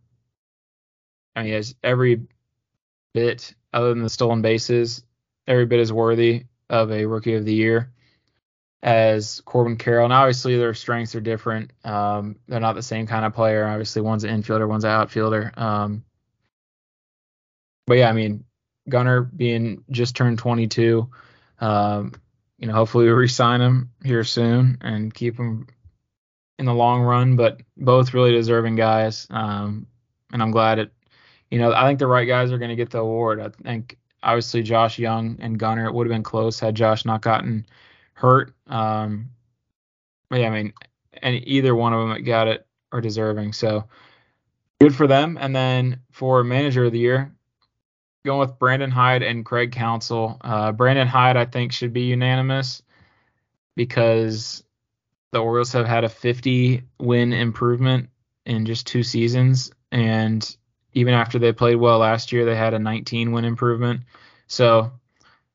[1.34, 2.22] I mean, has every
[3.14, 5.04] bit other than the stolen bases,
[5.46, 7.92] every bit is worthy of a rookie of the year
[8.82, 10.04] as Corbin Carroll.
[10.04, 11.72] And obviously their strengths are different.
[11.84, 13.66] Um, they're not the same kind of player.
[13.66, 15.52] Obviously one's an infielder, one's an outfielder.
[15.56, 16.04] Um,
[17.86, 18.44] but yeah, I mean,
[18.88, 21.08] Gunnar being just turned 22,
[21.60, 22.12] um,
[22.62, 25.66] you know, hopefully we re-sign him here soon and keep him
[26.60, 27.34] in the long run.
[27.34, 29.88] But both really deserving guys, um,
[30.32, 30.92] and I'm glad it.
[31.50, 33.40] You know, I think the right guys are going to get the award.
[33.40, 35.86] I think obviously Josh Jung and Gunnar.
[35.86, 37.66] It would have been close had Josh not gotten
[38.14, 38.54] hurt.
[38.68, 39.30] Um,
[40.30, 40.72] but yeah, I mean,
[41.20, 43.54] and either one of them got it are deserving.
[43.54, 43.88] So
[44.80, 45.36] good for them.
[45.38, 47.34] And then for manager of the year,
[48.24, 50.38] going with Brandon Hyde and Craig Counsell.
[50.40, 52.82] Uh, Brandon Hyde, I think, should be unanimous
[53.74, 54.62] because
[55.32, 58.10] the Orioles have had a 50 win improvement
[58.46, 59.72] in just two seasons.
[59.90, 60.56] And
[60.92, 64.02] even after they played well last year, they had a 19 win improvement.
[64.46, 64.92] So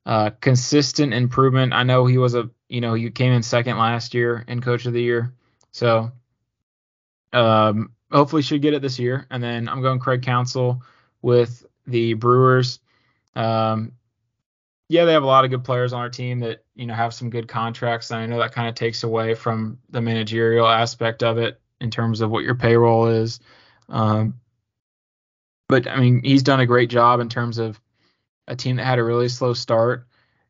[0.06, 1.74] uh, consistent improvement.
[1.74, 4.86] I know he was a, you know, he came in second last year in Coach
[4.86, 5.34] of the Year.
[5.72, 6.12] So
[7.32, 9.26] um, hopefully should get it this year.
[9.30, 10.82] And then I'm going Craig Counsell
[11.22, 12.80] with the Brewers.
[13.36, 13.94] Um,
[14.90, 17.14] yeah, they have a lot of good players on our team that you know have
[17.14, 21.24] some good contracts, and I know that kind of takes away from the managerial aspect
[21.24, 23.40] of it in terms of what your payroll is.
[23.90, 24.36] Um,
[25.68, 27.80] but I mean, he's done a great job in terms of
[28.48, 30.08] a team that had a really slow start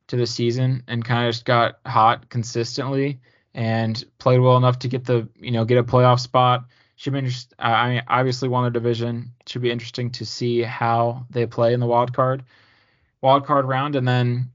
[0.08, 3.19] to the season and kind of just got hot consistently
[3.54, 6.65] and played well enough to get the you know get a playoff spot
[6.98, 7.56] should be interesting.
[7.60, 9.32] I mean, obviously won their division.
[9.48, 12.44] Should be interesting to see how they play in the wild card,
[13.22, 14.52] wild card round, and then,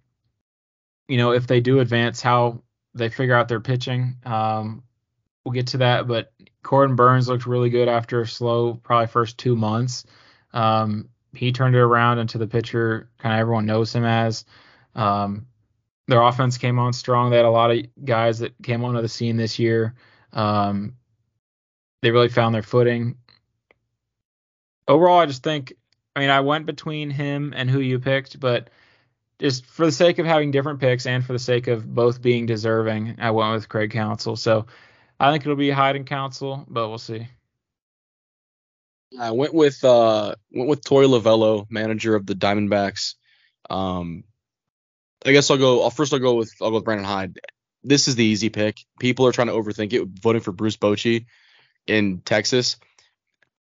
[1.09, 2.63] you know, if they do advance, how
[2.95, 4.17] they figure out their pitching.
[4.27, 4.83] Um,
[5.45, 6.33] we'll get to that, but
[6.65, 10.05] Corbin Burnes looked really good after a slow, probably first two months.
[10.53, 14.45] Um, he turned it around into the pitcher kind of everyone knows him as.
[14.97, 15.47] Um,
[16.09, 17.31] their offense came on strong.
[17.31, 19.95] They had a lot of guys that came onto the scene this year.
[20.33, 20.97] Um,
[22.03, 23.17] they really found their footing.
[24.87, 25.73] Overall, I just think,
[26.15, 28.69] I mean, I went between him and who you picked, but
[29.39, 32.47] just for the sake of having different picks and for the sake of both being
[32.47, 34.37] deserving, I went with Craig Counsell.
[34.37, 34.67] So
[35.19, 37.29] I think it'll be Hyde and Counsell, but we'll see.
[39.19, 43.15] I went with uh went with Torey Lovullo, manager of the Diamondbacks.
[43.69, 44.25] Um,
[45.25, 45.83] I guess I'll go.
[45.83, 47.39] I'll first I'll go with I'll go with Brandon Hyde.
[47.85, 48.79] This is the easy pick.
[49.01, 51.27] People are trying to overthink it, voting for Bruce Bochy
[51.87, 52.77] in Texas.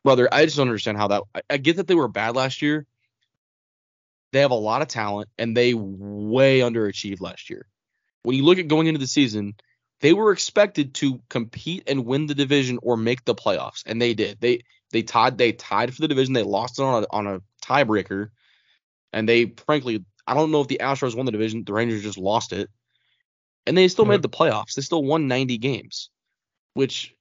[0.03, 1.23] Brother, I just don't understand how that.
[1.35, 2.85] I, I get that they were bad last year.
[4.31, 7.67] They have a lot of talent and they way underachieved last year.
[8.23, 9.55] When you look at going into the season,
[10.01, 14.13] they were expected to compete and win the division or make the playoffs, and they
[14.13, 14.39] did.
[14.39, 16.33] They they tied they tied for the division.
[16.33, 18.29] They lost it on a on a tiebreaker,
[19.11, 21.63] and they frankly I don't know if the Astros won the division.
[21.65, 22.69] The Rangers just lost it,
[23.65, 24.11] and they still Yeah.
[24.11, 24.75] made the playoffs.
[24.75, 26.09] They still won 90 games,
[26.75, 27.15] which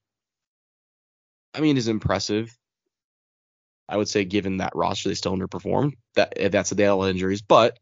[1.55, 2.57] I mean is impressive.
[3.89, 5.95] I would say, given that roster, they still underperformed.
[6.15, 7.79] That that's the of injuries, but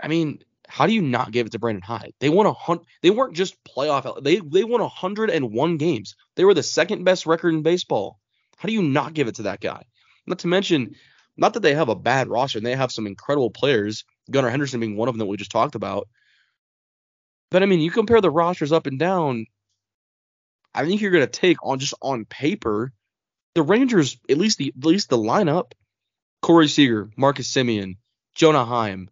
[0.00, 2.14] I mean, how do you not give it to Brandon Hyde?
[2.20, 2.86] They won a hundred.
[3.02, 4.22] They weren't just playoff.
[4.22, 6.14] They they won 101 games.
[6.34, 8.20] They were the second best record in baseball.
[8.56, 9.84] How do you not give it to that guy?
[10.26, 10.94] Not to mention,
[11.36, 14.04] not that they have a bad roster and they have some incredible players.
[14.30, 16.08] Gunnar Henderson being one of them that we just talked about.
[17.50, 19.46] But I mean, you compare the rosters up and down.
[20.76, 22.92] I think you're gonna take on just on paper,
[23.54, 25.72] the Rangers at least the at least the lineup:
[26.42, 27.96] Corey Seager, Marcus Semien,
[28.34, 29.08] Jonah Heim,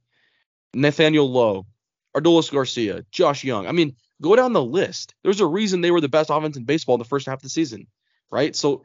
[0.74, 1.66] Nathaniel Lowe,
[2.14, 3.66] Adolis Garcia, Josh Jung.
[3.66, 5.14] I mean, go down the list.
[5.22, 7.42] There's a reason they were the best offense in baseball in the first half of
[7.42, 7.86] the season,
[8.30, 8.54] right?
[8.54, 8.84] So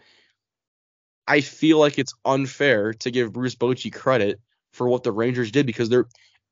[1.27, 4.39] I feel like it's unfair to give Bruce Bochy credit
[4.71, 6.07] for what the Rangers did because they're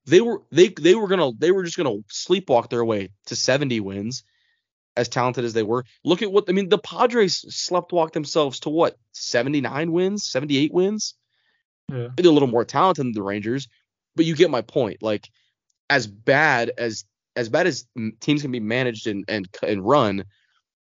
[0.06, 3.80] they were they they were gonna they were just gonna sleepwalk their way to 70
[3.80, 4.24] wins
[4.98, 5.86] as talented as they were.
[6.04, 6.68] Look at what I mean.
[6.68, 11.14] The Padres sleptwalked themselves to what 79 wins, 78 wins.
[11.90, 12.10] Yeah.
[12.18, 13.70] They're a little more talented than the Rangers,
[14.16, 15.02] but you get my point.
[15.02, 15.30] Like
[15.90, 17.06] as bad as
[17.36, 17.86] as bad as
[18.20, 20.26] teams can be managed and and and run,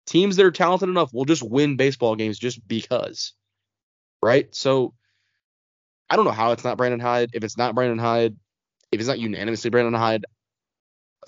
[0.05, 3.33] teams that are talented enough will just win baseball games just because,
[4.21, 4.53] right?
[4.53, 4.93] So
[6.09, 7.29] I don't know how it's not Brandon Hyde.
[7.33, 8.35] If it's not Brandon Hyde,
[8.91, 10.25] if it's not unanimously Brandon Hyde,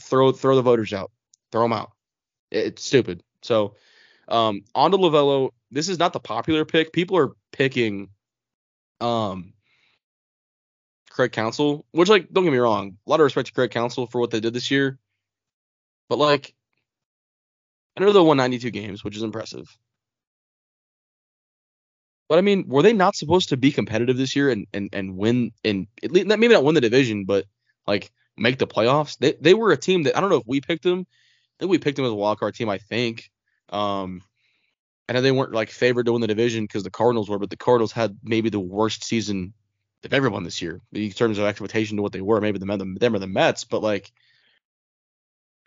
[0.02, 1.12] throw throw the voters out,
[1.52, 1.93] throw them out.
[2.54, 3.24] It- It's stupid.
[3.44, 3.76] So
[4.30, 5.52] um, on to Lovullo.
[5.72, 6.94] This is not the popular pick.
[6.94, 8.10] People are picking
[9.02, 9.54] um
[11.10, 14.08] Craig Counsell, which like don't get me wrong, a lot of respect to Craig Counsell
[14.08, 15.00] for what they did this year.
[16.10, 16.56] But like
[17.98, 19.76] I know they won 92 games, which is impressive.
[22.30, 25.18] But I mean, were they not supposed to be competitive this year and and and
[25.18, 27.46] win and at least maybe not win the division, but
[27.88, 29.18] like make the playoffs?
[29.18, 31.06] They they were a team that I don't know if we picked them.
[31.58, 32.70] I think we picked them as a wild card team.
[32.70, 33.30] I think.
[33.70, 34.22] Um,
[35.08, 37.50] I know they weren't like favored to win the division because the Cardinals were, but
[37.50, 39.54] the Cardinals had maybe the worst season
[40.02, 42.40] they've ever won this year in terms of expectation to what they were.
[42.40, 44.12] Maybe the them, them or the Mets, but like,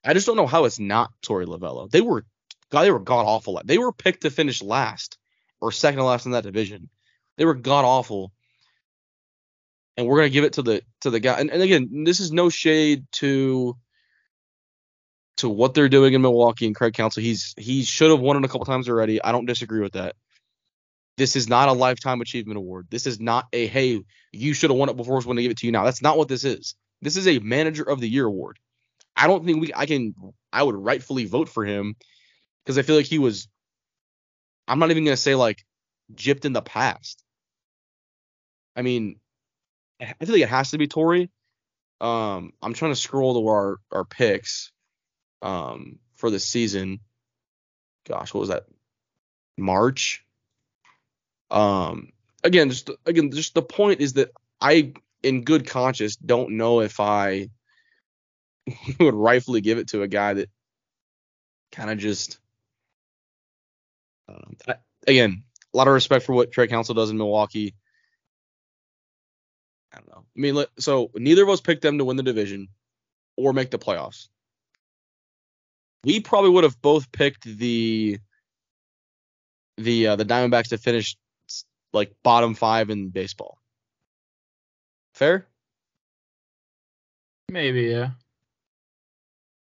[0.04, 1.90] I just don't know how it's not Torey Lovullo.
[1.90, 2.24] They were,
[2.70, 3.60] God, they were god awful.
[3.64, 5.18] They were picked to finish last
[5.60, 6.88] or second to last in that division.
[7.36, 8.32] They were god awful,
[9.96, 11.38] and we're gonna give it to the to the guy.
[11.40, 13.76] And, and again, this is no shade to
[15.38, 17.22] to what they're doing in Milwaukee and Craig Counsell.
[17.22, 19.22] He's he should have won it a couple times already.
[19.22, 20.16] I don't disagree with that.
[21.16, 22.88] This is not a lifetime achievement award.
[22.90, 25.58] This is not a hey, you should have won it before, going to give it
[25.58, 25.84] to you now.
[25.84, 26.74] That's not what this is.
[27.02, 28.58] This is a manager of the year award.
[29.16, 30.14] I don't think we I can
[30.52, 31.96] I would rightfully vote for him
[32.64, 33.48] because I feel like he was
[34.68, 35.64] I'm not even to say like
[36.14, 37.22] gypped in the past.
[38.74, 39.20] I mean,
[40.00, 41.30] I feel like it has to be Torey.
[41.98, 44.70] Um, I'm trying to scroll to our our picks
[45.42, 47.00] um for the season.
[48.08, 48.66] Gosh, what was that?
[49.56, 50.24] March.
[51.50, 56.80] Um again, just again, just the point is that I in good conscience don't know
[56.80, 57.50] if I
[59.00, 60.50] would rightfully give it to a guy that
[61.72, 62.38] kind of just
[64.28, 67.74] um, I, again, a lot of respect for what Trey Counsell does in Milwaukee.
[69.92, 70.24] I don't know.
[70.24, 72.68] I mean, so neither of us picked them to win the division
[73.36, 74.28] or make the playoffs.
[76.06, 78.18] We probably would have both picked the
[79.76, 81.16] the uh, the Diamondbacks to finish
[81.92, 83.58] like bottom five in baseball.
[85.14, 85.48] Fair?
[87.50, 88.10] Maybe, yeah.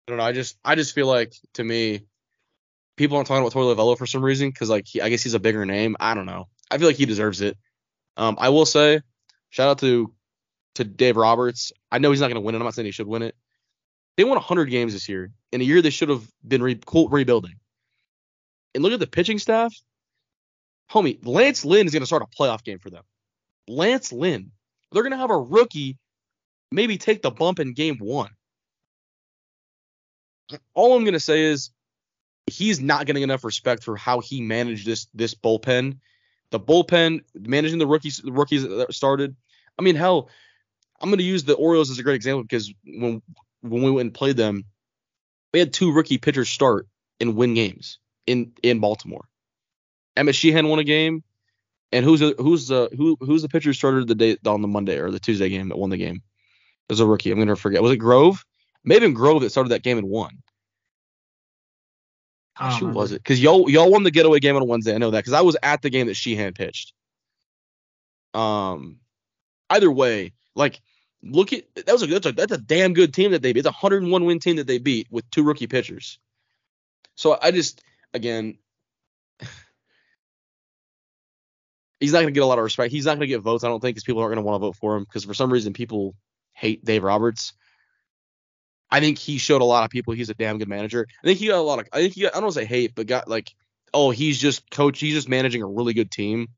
[0.07, 0.25] I don't know.
[0.25, 2.07] I just I just feel like to me,
[2.97, 5.35] people aren't talking about Torey Lovullo for some reason because like he, I guess he's
[5.35, 5.97] a bigger name.
[6.01, 6.49] I don't know.
[6.73, 7.57] I feel like he deserves it.
[8.17, 9.01] Um, I will say,
[9.51, 10.13] shout out to
[10.75, 11.73] to Dave Roberts.
[11.93, 12.59] I know he's not going to win it.
[12.59, 13.37] I'm not saying he should win it.
[14.17, 17.55] They won 100 games this year in a year they should have been re- rebuilding.
[18.75, 19.75] And look at the pitching staff.
[20.91, 23.05] Homie, Lance Lynn is going to start a playoff game for them.
[23.69, 24.51] Lance Lynn.
[24.91, 25.99] They're going to have a rookie
[26.73, 28.31] maybe take the bump in game one.
[30.75, 31.71] All I'm going to say is
[32.47, 35.99] he's not getting enough respect for how he managed this this bullpen.
[36.51, 39.35] The bullpen, managing the rookies, the rookies that started.
[39.79, 40.29] I mean, hell,
[41.01, 43.23] I'm going to use the Orioles as a great example because when
[43.63, 44.65] when we went and played them,
[45.53, 46.87] we had two rookie pitchers start
[47.21, 49.25] and win games in in Baltimore.
[50.17, 51.23] Emmett Sheehan won a game,
[51.91, 54.69] and who's the, who's the who who's the pitcher who started the day on the
[54.69, 56.17] Monday or the Tuesday game that won the game?
[56.17, 57.31] It was a rookie.
[57.31, 57.83] I'm gonna forget.
[57.83, 58.45] Was it Grove?
[58.85, 60.43] Maybe Grove that started that game and won.
[62.59, 63.23] Gosh, who was it?
[63.23, 64.95] Because y'all y'all won the getaway game on Wednesday.
[64.95, 66.93] I know that because I was at the game that Sheehan pitched.
[68.35, 68.99] Um,
[69.71, 70.81] either way, like
[71.23, 73.61] look at that was a that's a, that's a damn good team that they beat.
[73.61, 76.19] It's a 101 win team that they beat with two rookie pitchers.
[77.15, 78.59] So I just again
[82.01, 82.93] he's not going to get a lot of respect.
[82.93, 84.61] He's not going to get votes, I don't think, because people aren't going to want
[84.61, 86.15] to vote for him because for some reason people
[86.53, 87.53] hate Dave Roberts.
[88.91, 91.07] I think he showed a lot of people he's a damn good manager.
[91.23, 92.95] I think he got a lot of I think he got I don't say hate,
[92.95, 93.55] but got like
[93.95, 96.49] oh he's just coach he's just managing a really good team.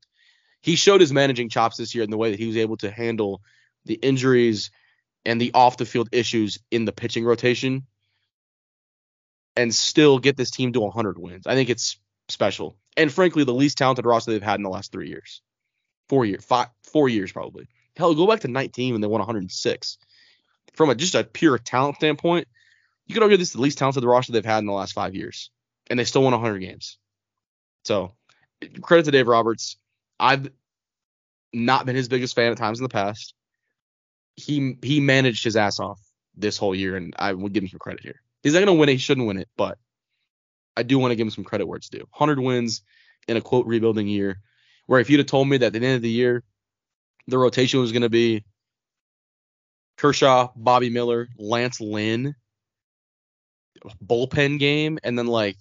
[0.61, 2.89] He showed his managing chops this year in the way that he was able to
[2.89, 3.41] handle
[3.85, 4.71] the injuries
[5.25, 7.83] and the off the field issues in the pitching rotation
[9.55, 11.47] and still get this team to 100 wins.
[11.47, 11.97] I think it's
[12.29, 12.77] special.
[12.97, 15.41] And frankly, the least talented roster they've had in the last three years.
[16.09, 17.67] Four years, five, four years probably.
[17.97, 19.97] Hell, go back to 19 when they won 106
[20.75, 22.47] from a just a pure talent standpoint,
[23.07, 25.15] you could argue this is the least talented roster they've had in the last five
[25.15, 25.49] years,
[25.89, 26.97] and they still won 100 games.
[27.83, 28.13] So
[28.81, 29.77] credit to Dave Roberts.
[30.19, 30.49] I've
[31.53, 33.33] not been his biggest fan at times in the past.
[34.35, 35.99] He he managed his ass off
[36.35, 38.21] this whole year, and I would give him some credit here.
[38.43, 38.93] He's not gonna win it.
[38.93, 39.77] He shouldn't win it, but
[40.77, 42.05] I do want to give him some credit where it's due.
[42.11, 42.81] 100 wins
[43.27, 44.41] in a quote rebuilding year,
[44.87, 46.43] where if you'd have told me that at the end of the year
[47.27, 48.43] the rotation was to be
[49.97, 52.35] Kershaw, Bobby Miller, Lance Lynn
[54.03, 55.57] bullpen game, and then like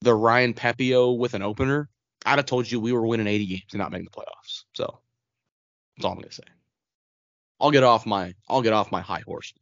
[0.00, 1.88] the Ryan Pepiot with an opener,
[2.24, 4.64] I'd have told you we were winning 80 games and not making the playoffs.
[4.74, 4.98] So
[5.96, 6.42] that's all I'm gonna say.
[7.60, 9.52] I'll get off my I'll get off my high horse.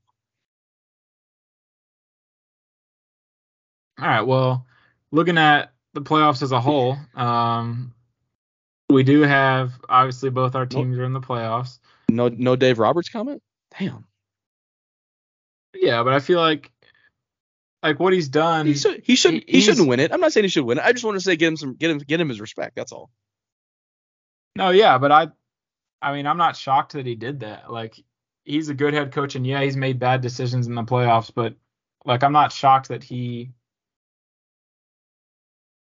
[3.98, 4.22] All right.
[4.22, 4.66] Well,
[5.10, 7.94] looking at the playoffs as a whole, um,
[8.90, 11.02] we do have obviously both our teams nope.
[11.02, 11.78] are in the playoffs.
[12.08, 13.42] No, no Dave Roberts comment.
[13.78, 14.04] Damn.
[15.74, 16.70] Yeah, but I feel like
[17.82, 18.66] like what he's done.
[18.66, 20.12] He should he should he shouldn't win it.
[20.12, 20.84] I'm not saying he should win it.
[20.84, 22.76] I just want to say get him some get him get him his respect.
[22.76, 23.10] That's all.
[24.56, 25.28] No, yeah, but I
[26.04, 27.72] I mean I'm not shocked that he did that.
[27.72, 27.98] Like
[28.44, 31.54] he's a good head coach and yeah, he's made bad decisions in the playoffs, but
[32.04, 33.52] like I'm not shocked that he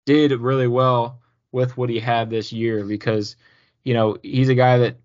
[0.07, 1.21] did really well
[1.53, 3.37] with what he had this year because
[3.85, 4.97] you know he's a guy that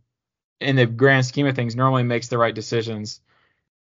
[0.61, 3.19] in the grand scheme of things, normally makes the right decisions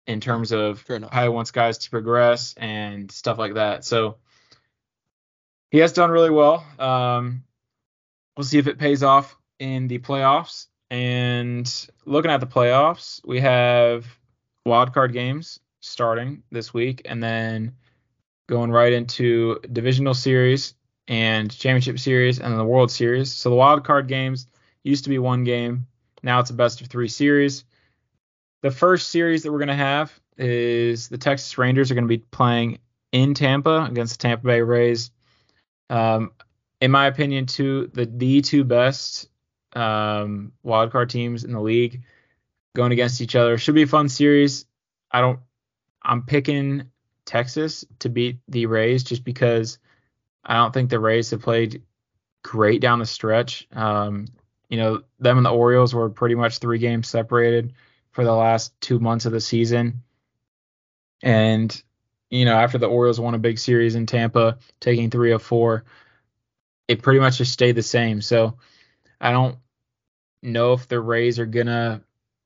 [0.08, 3.84] in terms of how he wants guys to progress and stuff like that.
[3.84, 4.18] So
[5.72, 6.66] he has done really well.
[6.78, 7.44] Um,
[8.38, 10.68] we'll see if it pays off in the playoffs.
[10.90, 14.06] And looking at the playoffs, we have
[14.66, 17.76] wild card games starting this week, and then
[18.48, 20.76] going right into divisional series
[21.08, 23.34] and championship series and the World Series.
[23.34, 24.48] So the wild card games
[24.84, 25.88] used to be one game.
[26.24, 27.66] Now it's a best of three series.
[28.62, 32.18] The first series that we're going to have is the Texas Rangers are going to
[32.18, 32.80] be playing
[33.12, 35.12] in Tampa against the Tampa Bay Rays.
[35.90, 36.32] Um,
[36.82, 39.30] in my opinion, two the the two best
[39.76, 42.04] um, wildcard teams in the league
[42.76, 44.66] going against each other should be a fun series.
[45.12, 45.40] I don't.
[46.02, 46.92] I'm picking
[47.26, 49.80] Texas to beat the Rays just because
[50.44, 51.82] I don't think the Rays have played
[52.44, 53.68] great down the stretch.
[53.74, 54.28] Um,
[54.70, 57.74] you know, them and the Orioles were pretty much three games separated
[58.12, 60.04] for the last two months of the season.
[61.24, 61.84] And,
[62.30, 65.86] you know, after the Orioles won a big series in Tampa, taking three of four,
[66.88, 68.22] it pretty much just stayed the same.
[68.22, 68.58] So
[69.20, 69.58] I don't
[70.46, 72.02] know if the Rays are to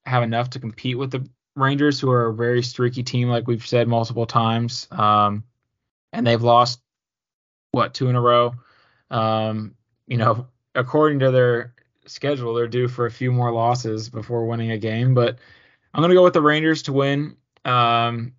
[0.06, 3.66] have enough to compete with the Rangers, who are a very streaky team, like we've
[3.66, 4.88] said multiple times.
[4.91, 5.43] Um,
[6.14, 6.82] and they've lost,
[7.72, 8.56] what, two in a row?
[9.12, 9.76] Um,
[10.08, 11.74] you know, according to their
[12.06, 15.14] schedule, they're due for a few more losses before winning a game.
[15.14, 15.38] But
[15.93, 17.36] I'm to go with the Rangers to win.
[17.66, 18.34] Um,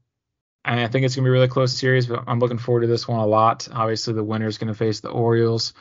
[0.64, 2.86] and I think it's to be a really close series, but I'm looking forward to
[2.86, 3.68] this one a lot.
[3.72, 5.72] Obviously, the winner is to face the Orioles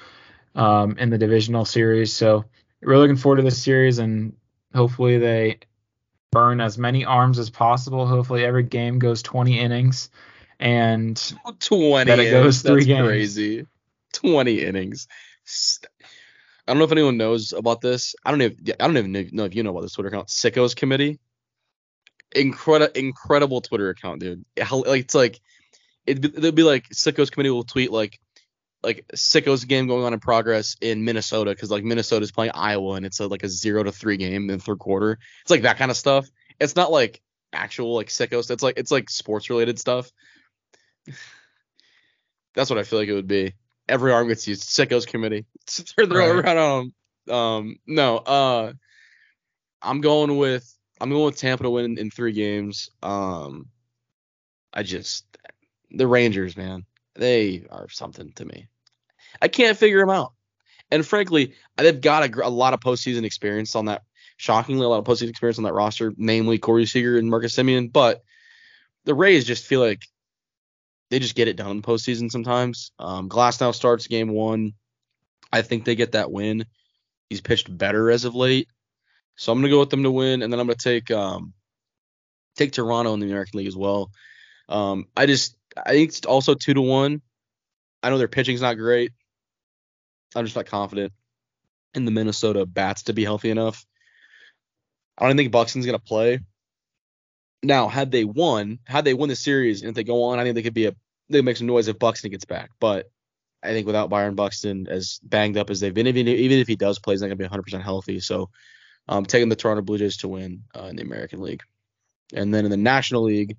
[0.55, 2.13] um, in the divisional series.
[2.13, 2.45] So,
[2.81, 4.35] really looking forward to this series, and
[4.73, 5.59] hopefully, they
[6.31, 8.05] burn as many arms as possible.
[8.05, 10.09] Hopefully, every game goes 20 innings,
[10.59, 13.07] and 20 that it goes three That's games.
[13.07, 13.67] Crazy,
[14.13, 15.07] 20 innings.
[16.67, 18.15] I don't know if anyone knows about this.
[18.23, 20.75] I don't even I don't even know if you know about this Twitter account, Sickos
[20.75, 21.19] Committee.
[22.35, 24.45] Incredible, incredible Twitter account, dude.
[24.55, 25.39] Like it's like
[26.05, 28.19] it'd be, it'd be like Sickos Committee will tweet like
[28.83, 33.05] like Sickos game going on in progress in Minnesota because like Minnesota's playing Iowa and
[33.05, 35.19] it's a, like a zero to three game in the third quarter.
[35.41, 36.29] It's like that kind of stuff.
[36.59, 37.21] It's not like
[37.51, 38.51] actual like Sickos.
[38.51, 40.11] It's like it's like sports related stuff.
[42.55, 43.53] That's what I feel like it would be
[43.87, 44.63] every arm gets used.
[44.63, 45.45] Sickos committee.
[45.67, 46.45] Throw right.
[46.45, 46.93] around on
[47.27, 47.35] them.
[47.35, 48.73] Um, no, uh,
[49.81, 52.89] I'm going with I'm going with Tampa to win in three games.
[53.03, 53.67] Um,
[54.73, 55.25] I just
[55.91, 56.85] the Rangers, man,
[57.19, 58.67] they are something to me.
[59.41, 60.33] I can't figure them out.
[60.89, 64.03] And frankly, they've got a, a lot of postseason experience on that
[64.37, 67.91] shockingly a lot of postseason experience on that roster, namely Corey Seager and Marcus Semien.
[67.91, 68.23] But
[69.03, 70.01] the Rays just feel like
[71.09, 72.91] they just get it done in the postseason sometimes.
[72.97, 74.73] Um, Glasnow starts game one.
[75.51, 76.65] I think they get that win.
[77.29, 78.69] He's pitched better as of late,
[79.35, 81.53] so I'm gonna go with them to win, and then I'm gonna take um,
[82.55, 84.11] take Toronto in the American League as well.
[84.67, 85.55] Um, I just
[85.85, 87.21] I think it's also two to one.
[88.01, 89.11] I know their pitching's not great.
[90.35, 91.13] I'm just not confident
[91.93, 93.85] in the Minnesota bats to be healthy enough.
[95.17, 96.39] I don't think Buxton's gonna play.
[97.61, 100.43] Now, had they won, had they won the series and if they go on, I
[100.43, 100.95] think they could be a
[101.29, 102.71] they make some noise if Buxton gets back.
[102.79, 103.07] But
[103.61, 106.75] I think without Byron Buxton, as banged up as they've been, even even if he
[106.75, 108.19] does play, he's not gonna be 100% healthy.
[108.19, 108.49] So,
[109.07, 111.63] I'm um, taking the Toronto Blue Jays to win uh, in the American League,
[112.33, 113.57] and then in the National League,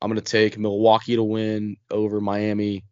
[0.00, 2.84] I'm gonna take Milwaukee to win over Miami.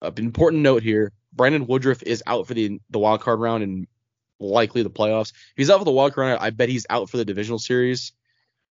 [0.00, 3.86] Uh, important note here: Brandon Woodruff is out for the the wild card round and
[4.38, 5.30] likely the playoffs.
[5.30, 7.58] If he's out for the wild card round, I bet he's out for the divisional
[7.58, 8.12] series.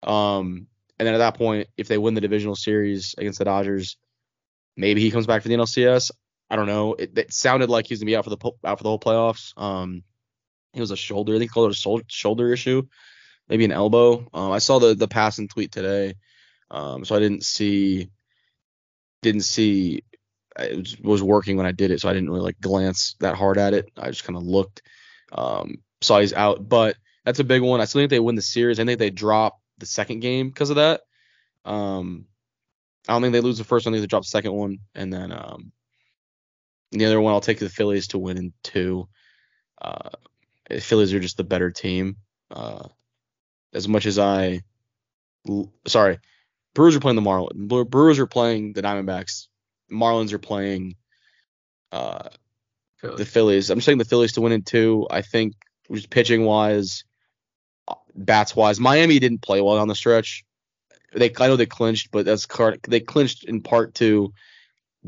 [0.04, 0.68] Um,
[0.98, 3.98] and then at that point, if they win the divisional series against the Dodgers,
[4.76, 6.12] maybe he comes back for the NLCS.
[6.50, 6.94] I don't know.
[6.94, 9.58] It, it sounded like he's gonna be out for the out for the whole playoffs.
[9.58, 10.04] Um,
[10.74, 11.36] it was a shoulder.
[11.36, 12.84] I think he called it a shoulder issue,
[13.48, 14.28] maybe an elbow.
[14.34, 16.16] Um, I saw the the Passan tweet today,
[16.72, 18.10] um, so I didn't see
[19.22, 20.04] didn't see
[20.58, 23.58] it was working when I did it, so I didn't really like glance that hard
[23.58, 23.92] at it.
[23.98, 24.82] I just kind of looked,
[25.32, 27.82] um, saw he's out, but that's a big one.
[27.82, 28.80] I still think they win the series.
[28.80, 31.02] I think they drop the second game because of that.
[31.66, 32.26] Um,
[33.08, 33.94] I don't think they lose the first one.
[33.94, 35.72] I think they drop the second one, and then um,
[36.92, 39.08] the other one I'll take the Phillies to win in two.
[39.82, 40.10] Uh,
[40.80, 42.18] Phillies are just the better team.
[42.52, 42.88] Uh,
[43.74, 44.62] as much as I,
[45.88, 46.20] sorry,
[46.74, 47.90] Brewers are playing the Marlins.
[47.90, 49.48] Brewers are playing the Diamondbacks.
[49.92, 50.96] Marlins are playing
[51.92, 52.30] uh,
[52.98, 53.18] Phillies.
[53.18, 53.70] the Phillies.
[53.70, 55.08] I'm saying the Phillies to win in two.
[55.10, 55.54] I think
[55.92, 57.04] just pitching wise,
[58.16, 60.44] bats wise, Miami didn't play well on the stretch.
[61.14, 62.48] They I know they clinched, but that's
[62.88, 64.32] they clinched in part to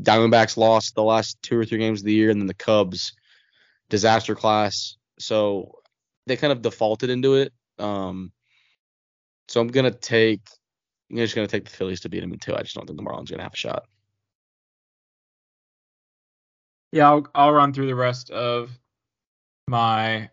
[0.00, 3.12] Diamondbacks lost the last two or three games of the year, and then the Cubs
[3.88, 4.96] disaster class.
[5.18, 5.72] So
[6.26, 7.52] they kind of defaulted into it.
[7.78, 8.32] Um,
[9.48, 10.40] so I'm gonna take.
[11.12, 12.56] I'm just gonna take the Phillies to beat them too.
[12.56, 13.84] I just don't think the Marlins are gonna have a shot.
[16.90, 18.70] Yeah, I'll, I'll run through the rest of
[19.68, 20.30] my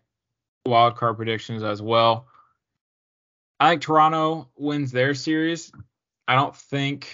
[0.66, 2.26] wild card predictions as well.
[3.58, 5.70] I think Toronto wins their series.
[6.26, 7.08] I don't think.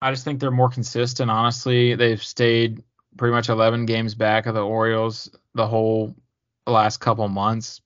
[0.00, 1.30] I just think they're more consistent.
[1.30, 2.82] Honestly, they've stayed
[3.16, 6.14] pretty much 11 games back of the Orioles the whole
[6.66, 7.80] last couple months.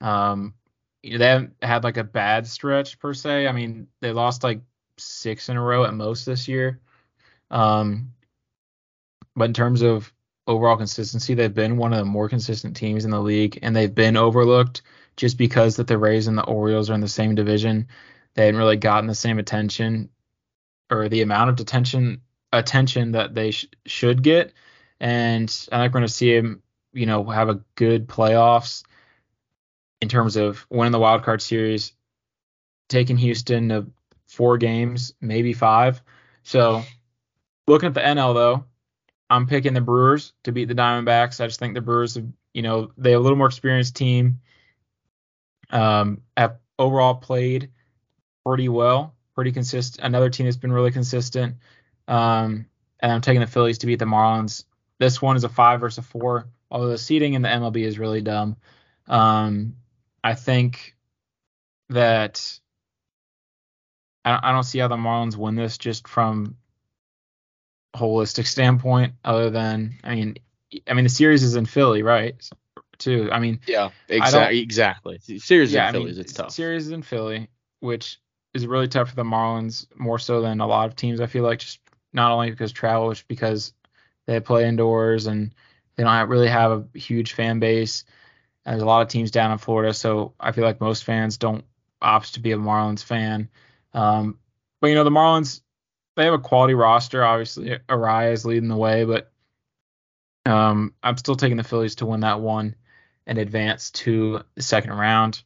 [0.00, 0.54] Um,
[1.02, 3.46] they haven't had like a bad stretch per se.
[3.46, 4.60] I mean, they lost like
[4.96, 6.80] six in a row at most this year.
[7.50, 8.12] Um,
[9.36, 10.12] but in terms of
[10.46, 13.94] overall consistency, they've been one of the more consistent teams in the league, and they've
[13.94, 14.82] been overlooked
[15.16, 17.88] just because that the Rays and the Orioles are in the same division.
[18.34, 20.10] They hadn't really gotten the same attention
[20.90, 22.22] or the amount of attention
[22.52, 24.52] attention that they sh- should get.
[25.00, 28.84] And I think we're going to see him, you know, have a good playoffs
[30.00, 31.92] in terms of winning the wild card series,
[32.88, 33.86] taking Houston to
[34.26, 36.02] four games, maybe five.
[36.42, 36.82] So
[37.66, 38.64] looking at the NL though,
[39.30, 41.40] I'm picking the Brewers to beat the Diamondbacks.
[41.40, 44.40] I just think the Brewers, have, you know, they have a little more experienced team.
[45.70, 47.70] Um, have overall played
[48.46, 50.06] pretty well, pretty consistent.
[50.06, 51.56] Another team that's been really consistent.
[52.06, 52.66] Um,
[53.00, 54.64] and I'm taking the Phillies to beat the Marlins.
[54.98, 57.98] This one is a five versus a four, although the seating in the MLB is
[57.98, 58.56] really dumb.
[59.06, 59.76] Um,
[60.22, 60.96] I think
[61.90, 62.58] that
[64.24, 66.56] I, I don't see how the Marlins win this just from
[67.96, 70.36] holistic standpoint other than I mean
[70.86, 72.34] I mean the series is in Philly, right?
[72.98, 73.28] Too.
[73.32, 75.18] I mean Yeah, exactly exactly.
[75.38, 76.52] Series yeah, in Philly mean, it's tough.
[76.52, 77.48] Series is in Philly,
[77.80, 78.20] which
[78.54, 81.44] is really tough for the Marlins more so than a lot of teams I feel
[81.44, 81.80] like just
[82.12, 83.72] not only because travel, just because
[84.26, 85.54] they play indoors and
[85.96, 88.04] they don't really have a huge fan base.
[88.68, 91.64] There's a lot of teams down in Florida, so I feel like most fans don't
[92.02, 93.48] opt to be a Marlins fan.
[93.94, 94.38] Um,
[94.80, 95.62] but you know the Marlins
[96.16, 97.24] they have a quality roster.
[97.24, 99.32] Obviously, Arraez is leading the way, but
[100.44, 102.74] um, I'm still taking the Phillies to win that one
[103.26, 105.42] and advance to the second round.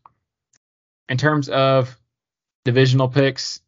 [1.08, 1.96] In terms of
[2.64, 3.60] divisional picks,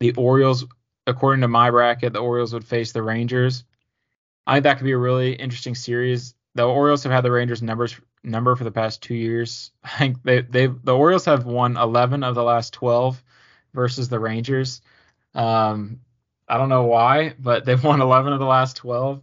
[0.00, 0.66] the Orioles,
[1.06, 3.64] according to my bracket, the Orioles would face the Rangers.
[4.46, 6.34] I think that could be a really interesting series.
[6.54, 9.70] The Orioles have had the Rangers numbers number for the past two years.
[9.84, 13.22] I think they they the Orioles have won 11 of the last 12
[13.74, 14.80] versus the Rangers.
[15.34, 16.00] Um,
[16.48, 19.22] I don't know why, but they've won 11 of the last 12.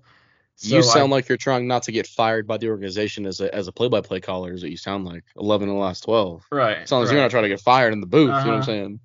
[0.61, 3.53] you sound I- like you're trying not to get fired by the organization as a
[3.53, 4.51] as a play by play caller.
[4.53, 5.23] Is what you sound like.
[5.37, 6.45] Eleven in the last twelve.
[6.51, 6.79] right.
[6.79, 7.13] It sounds right.
[7.13, 8.21] you're not trying to get fired in the booth.
[8.23, 8.63] You know what I'm Uh-huh.
[8.65, 8.99] saying?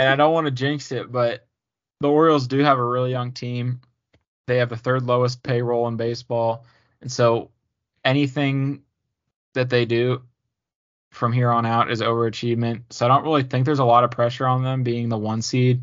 [0.00, 1.46] and I don't want to jinx it, but
[2.00, 3.80] the Orioles do have a really young team.
[4.46, 6.64] They have the third lowest payroll in baseball,
[7.00, 7.50] and so
[8.04, 8.82] anything
[9.54, 10.22] that they do
[11.10, 12.82] from here on out is overachievement.
[12.90, 15.42] So I don't really think there's a lot of pressure on them being the one
[15.42, 15.82] seed.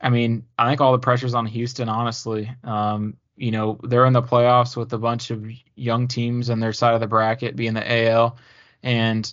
[0.00, 2.50] I mean, I think all the pressure's on Houston, honestly.
[2.64, 6.72] Um, you know, they're in the playoffs with a bunch of young teams on their
[6.72, 8.36] side of the bracket, being the AL,
[8.82, 9.32] and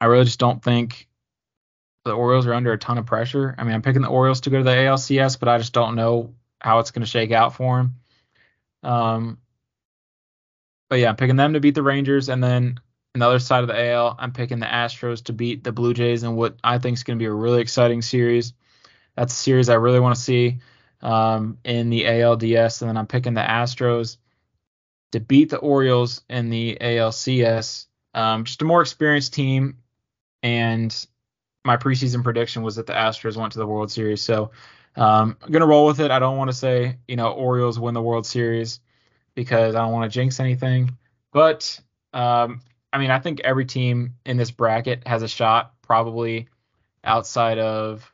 [0.00, 1.08] I really just don't think
[2.04, 3.54] the Orioles are under a ton of pressure.
[3.56, 5.96] I mean, I'm picking the Orioles to go to the ALCS, but I just don't
[5.96, 7.94] know how it's going to shake out for them.
[8.82, 9.38] Um,
[10.88, 12.80] but yeah, I'm picking them to beat the Rangers, and then
[13.14, 15.94] on the other side of the AL, I'm picking the Astros to beat the Blue
[15.94, 18.52] Jays in what I think is going to be a really exciting series.
[19.16, 20.58] That's a series I really want to see
[21.00, 24.16] um, in the ALDS, and then I'm picking the Astros
[25.12, 27.86] to beat the Orioles in the ALCS.
[28.14, 29.78] Um, just a more experienced team,
[30.42, 31.06] and
[31.64, 34.22] my preseason prediction was that the Astros went to the World Series.
[34.22, 34.50] So
[34.96, 36.10] um, I'm gonna roll with it.
[36.10, 38.80] I don't want to say you know Orioles win the World Series
[39.34, 40.96] because I don't want to jinx anything.
[41.32, 41.80] But
[42.12, 42.62] um,
[42.92, 45.72] I mean, I think every team in this bracket has a shot.
[45.82, 46.48] Probably
[47.02, 48.10] outside of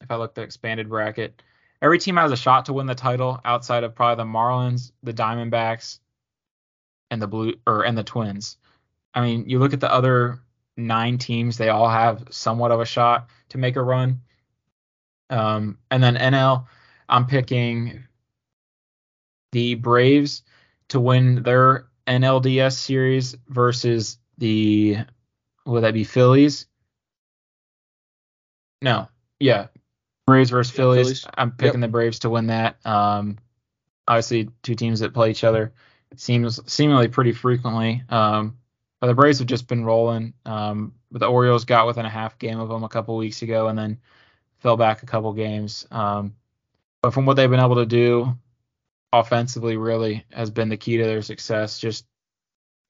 [0.00, 1.42] if I look the expanded bracket,
[1.80, 5.12] every team has a shot to win the title outside of probably the Marlins, the
[5.12, 6.00] Diamondbacks,
[7.10, 8.56] and the Blue or and the Twins.
[9.14, 10.40] I mean, you look at the other
[10.76, 14.20] nine teams, they all have somewhat of a shot to make a run.
[15.30, 16.66] Um, and then NL,
[17.08, 18.04] I'm picking
[19.52, 20.42] the Braves
[20.94, 24.98] to win their NLDS series versus the
[25.66, 26.66] will that be Phillies?
[28.80, 29.08] No,
[29.40, 29.66] yeah,
[30.26, 31.06] Braves versus Yeah, Phillies.
[31.06, 31.26] Phillies.
[31.36, 32.76] I'm picking the Braves to win that.
[32.86, 33.38] Um,
[34.06, 35.72] obviously, two teams that play each other
[36.14, 38.04] seems seemingly pretty frequently.
[38.08, 38.56] Um,
[39.00, 40.34] but the Braves have just been rolling.
[40.46, 43.66] Um, but the Orioles got within a half game of them a couple weeks ago,
[43.66, 43.98] and then
[44.58, 45.88] fell back a couple games.
[45.90, 46.36] Um,
[47.02, 48.38] but from what they've been able to do
[49.20, 51.78] offensively, really has been the key to their success.
[51.78, 52.06] Just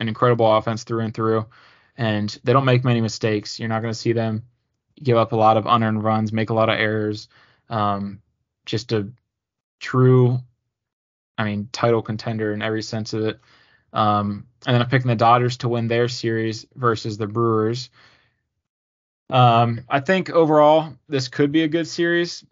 [0.01, 1.47] an incredible offense through and through,
[1.97, 3.59] and they don't make many mistakes.
[3.59, 4.45] You're not going to see them
[5.03, 7.29] give up a lot of unearned runs, make a lot of errors.
[7.69, 8.21] Um,
[8.67, 9.09] just a
[9.81, 10.39] true,
[11.37, 13.41] I mean, title contender in every sense of it.
[13.93, 17.91] Um, and then I'm picking the Dodgers to win their series versus the Brewers.
[19.31, 22.45] Um, I think overall this could be a good series.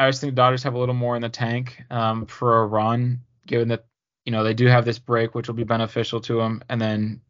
[0.00, 2.66] I just think the Dodgers have a little more in the tank um, for a
[2.66, 3.84] run, given that
[4.24, 7.20] you know they do have this break, which will be beneficial to them, and then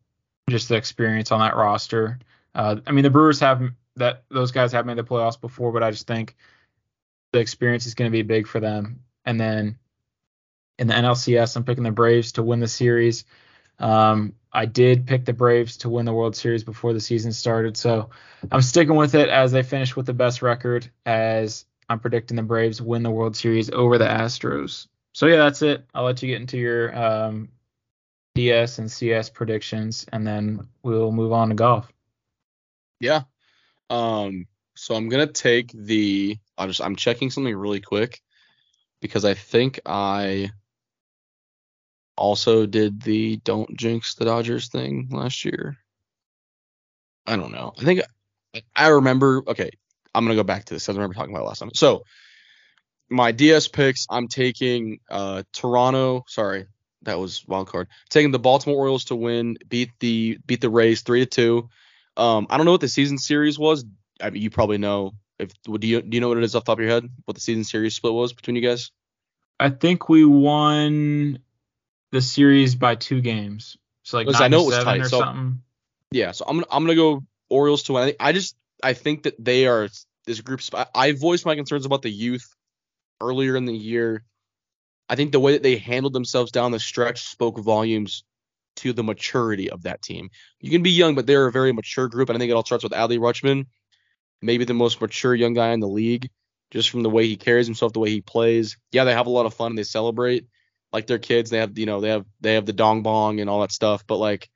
[0.49, 2.21] just the experience on that roster.
[2.55, 3.61] Uh, I mean, the Brewers have
[3.97, 6.37] that; those guys have made the playoffs before, but I just think
[7.33, 9.01] the experience is going to be big for them.
[9.25, 9.77] And then
[10.79, 13.25] in the NLCS, I'm picking the Braves to win the series.
[13.81, 17.77] Um, I did pick the Braves to win the World Series before the season started,
[17.77, 18.11] so
[18.53, 20.89] I'm sticking with it as they finish with the best record.
[21.05, 24.87] As I'm predicting the Braves win the World Series over the Astros.
[25.13, 25.85] So yeah, that's it.
[25.93, 27.49] I'll let you get into your um,
[28.37, 31.93] DS and CS predictions, and then we'll move on to golf.
[33.01, 33.23] Yeah.
[33.91, 34.47] Um.
[34.77, 36.39] So I'm gonna take the.
[36.57, 38.21] I just I'm checking something really quick
[39.01, 40.53] because I think I
[42.17, 45.77] also did the don't jinx the Dodgers thing last year.
[47.27, 47.73] I don't know.
[47.77, 48.03] I think
[48.77, 49.43] I remember.
[49.49, 49.71] Okay,
[50.15, 50.89] I'm gonna go back to this.
[50.89, 51.71] I remember talking about it last time.
[51.75, 52.05] So
[53.09, 54.07] my DS picks.
[54.09, 56.25] I'm taking uh Toronto.
[56.29, 56.67] Sorry,
[57.03, 57.89] that was wild card.
[58.09, 61.69] Taking the Baltimore Orioles to win, beat the beat the Rays three to two.
[62.17, 63.85] Um, I don't know what the season series was.
[64.21, 65.13] I mean, you probably know.
[65.39, 67.09] If do you do you know what it is off the top of your head?
[67.25, 68.91] What the season series split was between you guys?
[69.59, 71.39] I think we won
[72.13, 73.77] the series by two games.
[74.03, 75.63] So like I know it was tight, or so- something.
[76.13, 78.15] Yeah, so I'm gonna I'm gonna go Orioles to win.
[78.21, 79.89] I, I just I think that they are
[80.27, 80.61] this group.
[80.75, 82.47] I, I voiced my concerns about the youth
[83.21, 84.25] earlier in the year.
[85.09, 88.25] I think the way that they handled themselves down the stretch spoke volumes
[88.77, 90.31] to the maturity of that team.
[90.61, 92.65] You can be young, but they're a very mature group, and I think it all
[92.65, 93.67] starts with Adley Rutschman,
[94.41, 96.31] maybe the most mature young guy in the league,
[96.71, 98.77] just from the way he carries himself, the way he plays.
[98.93, 100.47] Yeah, they have a lot of fun and they celebrate
[100.93, 101.51] like they're kids.
[101.51, 104.05] They have you know they have they have the dong bong and all that stuff,
[104.07, 104.49] but like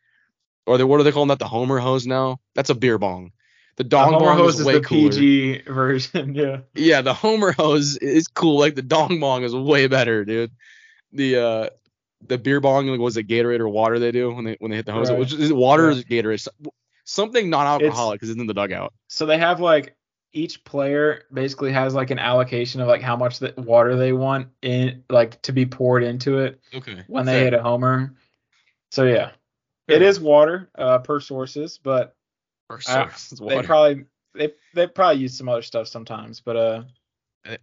[0.66, 1.38] or they what are they calling that?
[1.38, 2.38] The Homer hose now?
[2.54, 3.32] That's a beer bong.
[3.76, 5.10] The The dong Homer bong hose is is way the cooler.
[5.10, 6.34] PG version.
[6.34, 6.58] Yeah.
[6.74, 8.58] Yeah, the Homer hose is cool.
[8.58, 10.52] Like the dong bong is way better, dude.
[11.12, 11.68] The uh
[12.26, 14.76] the beer bong like, was it Gatorade or water they do when they when they
[14.76, 15.10] hit the hose?
[15.10, 15.18] Right.
[15.18, 15.96] Which is it water or Yeah.
[15.98, 16.48] is Gatorade?
[17.04, 18.94] Something non-alcoholic because it's in the dugout.
[19.08, 19.94] So they have like
[20.32, 24.48] each player basically has like an allocation of like how much the water they want
[24.62, 27.04] in like to be poured into it Okay.
[27.08, 28.14] when they hit a homer.
[28.90, 29.32] So yeah,
[29.86, 32.16] it is water uh, per sources, but
[32.70, 33.10] I-
[33.48, 34.04] they probably
[34.34, 36.40] they they probably use some other stuff sometimes.
[36.40, 36.82] But uh,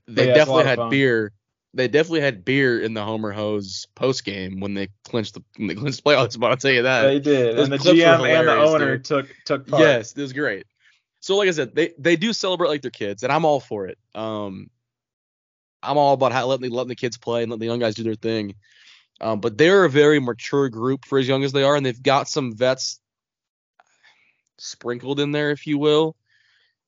[0.08, 1.34] They yeah, it's a lot definitely had beer.
[1.74, 5.68] They definitely had beer in the Homer Hose post game when they clinched the when
[5.68, 6.52] they clinched the playoff spot.
[6.52, 7.04] I'll tell you that.
[7.04, 9.06] they did, those and the GM and the owner dude.
[9.06, 9.82] took took part.
[9.82, 10.66] Yes, it was great.
[11.22, 13.88] So like I said, they they do celebrate like their kids, and I'm all for
[13.88, 13.98] it.
[14.16, 14.70] Um,
[15.84, 17.96] I'm all about how letting the, letting the kids play and letting the young guys
[17.96, 18.56] do their thing.
[19.20, 22.02] Um, but they're a very mature group for as young as they are, and they've
[22.02, 23.00] got some vets
[24.58, 26.16] sprinkled in there, if you will.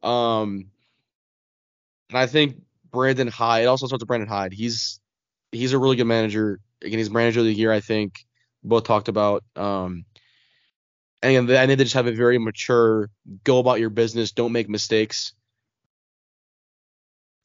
[0.01, 0.68] Um,
[2.09, 2.61] and I think
[2.91, 4.53] Brandon Hyde also starts with Brandon Hyde.
[4.53, 4.99] He's
[5.51, 6.59] he's a really good manager.
[6.82, 7.72] Again, he's manager of the year.
[7.72, 8.26] I think
[8.64, 9.43] both talked about.
[9.55, 10.05] Um,
[11.22, 13.09] and I think they just have a very mature,
[13.43, 15.34] go about your business, don't make mistakes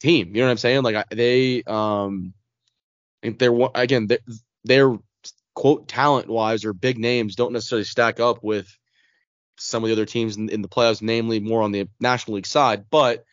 [0.01, 0.29] team.
[0.29, 0.83] You know what I'm saying?
[0.83, 2.33] Like I, they, um,
[3.21, 4.19] they're again, they're,
[4.65, 4.97] they're
[5.55, 8.77] quote talent wise or big names don't necessarily stack up with
[9.59, 12.47] some of the other teams in, in the playoffs, namely more on the National League
[12.47, 13.25] side, but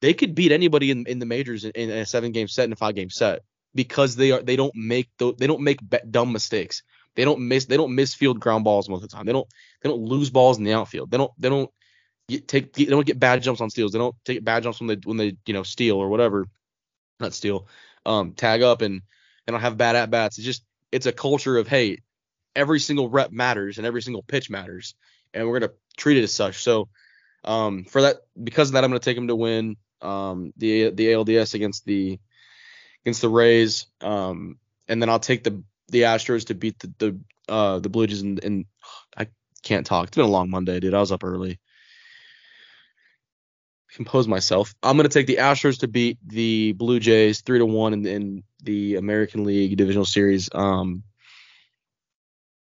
[0.00, 2.72] they could beat anybody in, in the majors in, in a seven game set and
[2.72, 3.42] a five game set
[3.74, 5.80] because they are they don't make tho- they don't make
[6.10, 6.82] dumb mistakes.
[7.16, 9.26] They don't miss they don't miss field ground balls most of the time.
[9.26, 9.48] They don't
[9.82, 11.10] they don't lose balls in the outfield.
[11.10, 11.70] They don't they don't
[12.28, 13.92] get, take they don't get bad jumps on steals.
[13.92, 16.46] They don't take bad jumps when they when they you know steal or whatever,
[17.18, 17.66] not steal,
[18.06, 19.02] um tag up and
[19.46, 20.38] they don't have bad at bats.
[20.38, 21.98] It's just it's a culture of hey,
[22.54, 24.94] every single rep matters and every single pitch matters,
[25.34, 26.62] and we're gonna treat it as such.
[26.62, 26.88] So
[27.44, 31.06] um for that because of that I'm gonna take them to win um the the
[31.08, 32.18] ALDS against the
[33.04, 34.58] against the Rays um
[34.88, 38.22] and then I'll take the the Astros to beat the the uh the Blue Jays
[38.22, 38.64] and, and
[39.16, 39.28] I
[39.62, 40.08] can't talk.
[40.08, 40.94] It's been a long Monday, dude.
[40.94, 41.58] I was up early.
[43.92, 44.74] Compose myself.
[44.82, 48.44] I'm gonna take the Astros to beat the Blue Jays three to one in, in
[48.62, 50.48] the American League Divisional Series.
[50.52, 51.04] Um,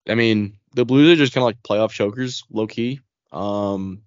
[0.09, 3.01] I mean the Blues are just kind of like playoff chokers, low key.
[3.33, 4.03] Um,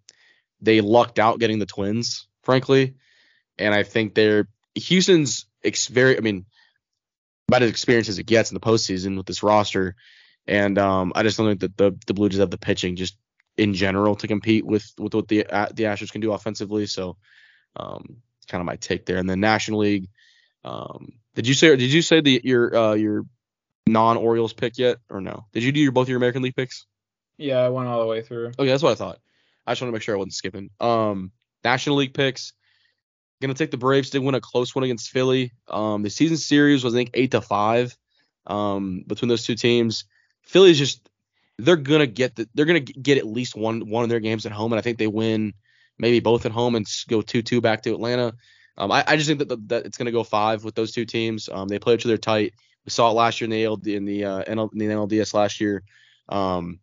[0.61, 2.95] they lucked out getting the Twins, frankly,
[3.57, 6.15] and I think they're Houston's ex- very.
[6.15, 6.45] I mean,
[7.47, 9.95] about as experienced as it gets in the postseason with this roster.
[10.47, 13.17] And um, I just don't think that the the Blue Jays have the pitching just
[13.57, 16.86] in general to compete with with what the uh, the Astros can do offensively.
[16.86, 17.17] So
[17.76, 19.17] um, it's kind of my take there.
[19.17, 20.07] And then National League.
[20.63, 23.26] Um, did you say did you say the your uh, your
[23.88, 25.46] non Orioles pick yet or no?
[25.54, 26.86] Did you do your both your American League picks?
[27.38, 28.48] Yeah, I went all the way through.
[28.48, 29.20] Okay, that's what I thought.
[29.66, 30.70] I just want to make sure I wasn't skipping.
[30.80, 31.32] Um,
[31.64, 32.54] National League picks.
[33.42, 35.54] Gonna take the Braves to win a close one against Philly.
[35.68, 37.96] Um, the season series was I think eight to five.
[38.46, 40.06] Um, between those two teams,
[40.44, 41.08] Philly's just
[41.58, 44.52] they're gonna get the, they're gonna get at least one one of their games at
[44.52, 45.54] home, and I think they win
[45.98, 48.34] maybe both at home and go two two back to Atlanta.
[48.78, 51.06] Um, I, I just think that, the, that it's gonna go five with those two
[51.06, 51.48] teams.
[51.48, 52.54] Um, they play each other tight.
[52.90, 55.36] We saw it last year in the ALD, in the uh, NL, in the NLDS
[55.36, 55.84] last year.
[56.28, 56.80] Um,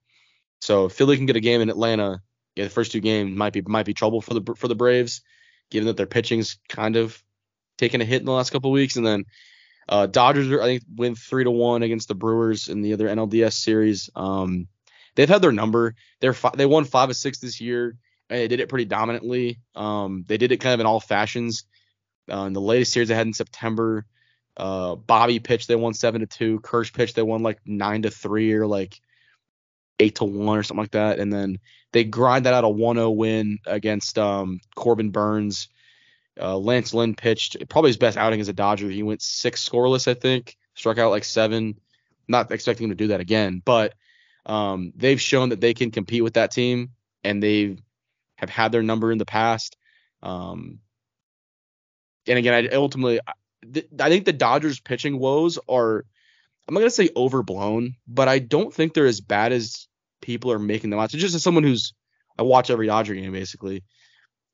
[0.60, 2.22] so if Philly can get a game in Atlanta,
[2.54, 5.22] yeah, the first two games might be might be trouble for the for the Braves,
[5.68, 7.20] given that their pitching's kind of
[7.76, 8.94] taken a hit in the last couple of weeks.
[8.94, 9.24] And then
[9.88, 13.08] uh, Dodgers, are, I think, win three to one against the Brewers in the other
[13.08, 14.08] NLDS series.
[14.14, 14.68] Um,
[15.16, 15.96] they've had their number.
[16.20, 17.96] They're fi- they won five of six this year,
[18.30, 19.58] and they did it pretty dominantly.
[19.74, 21.64] Um, they did it kind of in all fashions.
[22.30, 24.06] Uh, in the latest series they had in September,
[24.56, 26.60] uh, Bobby pitched, they won seven to two.
[26.60, 29.00] Kersh pitched, they won like nine to three or like
[29.98, 31.18] eight to one or something like that.
[31.18, 31.58] And then
[31.92, 35.68] they grind that out a 1-0 win against um, Corbin Burnes.
[36.38, 38.90] Uh, Lance Lynn pitched probably his best outing as a Dodger.
[38.90, 41.80] He went six scoreless, I think, struck out like seven.
[42.28, 43.94] Not expecting him to do that again, but
[44.44, 46.90] um, they've shown that they can compete with that team,
[47.22, 47.78] and they
[48.36, 49.76] have had their number in the past.
[50.22, 50.80] Um,
[52.26, 53.20] and again, I ultimately,
[53.72, 56.04] th- I think the Dodgers pitching woes are,
[56.66, 59.88] I'm not gonna say overblown, but I don't think they're as bad as
[60.20, 61.10] people are making them out.
[61.10, 61.92] So just as someone who's,
[62.38, 63.84] I watch every Dodger game basically.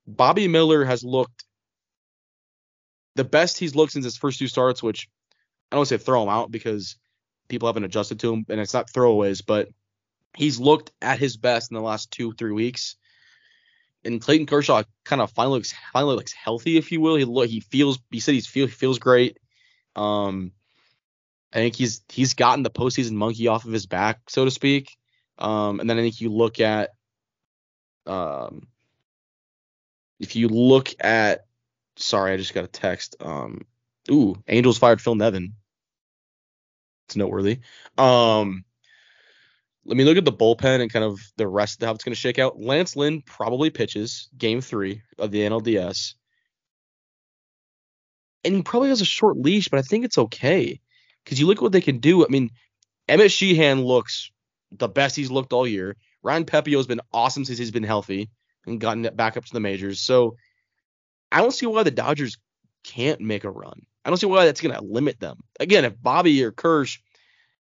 [0.06, 1.44] Bobby Miller has looked
[3.14, 5.08] the best he's looked since his first two starts, which
[5.70, 6.96] I don't say throw him out because
[7.48, 9.68] people haven't adjusted to him and it's not throwaways, but
[10.36, 12.96] he's looked at his best in the last two, three weeks.
[14.04, 17.16] And Clayton Kershaw kind of finally looks finally looks healthy, if you will.
[17.16, 19.38] He look he feels he said he's feel he feels great.
[19.94, 20.52] Um
[21.52, 24.96] I think he's he's gotten the postseason monkey off of his back, so to speak.
[25.38, 26.90] Um and then I think you look at
[28.06, 28.66] um
[30.18, 31.46] if you look at
[31.96, 33.16] sorry, I just got a text.
[33.20, 33.62] Um
[34.10, 35.54] ooh, Angels fired Phil Nevin.
[37.06, 37.60] It's noteworthy.
[37.96, 38.64] Um
[39.84, 42.14] let me look at the bullpen and kind of the rest of how it's going
[42.14, 42.60] to shake out.
[42.60, 46.14] Lance Lynn probably pitches game three of the NLDS.
[48.44, 50.80] And he probably has a short leash, but I think it's okay.
[51.24, 52.24] Because you look at what they can do.
[52.24, 52.50] I mean,
[53.08, 54.30] Emmett Sheehan looks
[54.70, 55.96] the best he's looked all year.
[56.22, 58.30] Ryan Pepiot has been awesome since he's been healthy
[58.66, 60.00] and gotten back up to the majors.
[60.00, 60.36] So
[61.30, 62.38] I don't see why the Dodgers
[62.84, 63.82] can't make a run.
[64.04, 65.40] I don't see why that's going to limit them.
[65.60, 66.98] Again, if Bobby or Kersh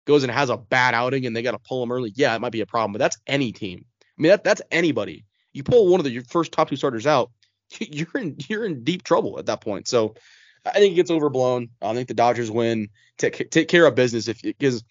[0.05, 2.41] goes and has a bad outing and they got to pull him early, yeah, it
[2.41, 2.91] might be a problem.
[2.93, 3.85] But that's any team.
[4.01, 5.25] I mean, that, that's anybody.
[5.53, 7.31] You pull one of the, your first top two starters out,
[7.79, 9.87] you're in you're in deep trouble at that point.
[9.87, 10.15] So
[10.65, 11.69] I think it gets overblown.
[11.81, 12.89] I think the Dodgers win.
[13.17, 14.83] Take take care of business if because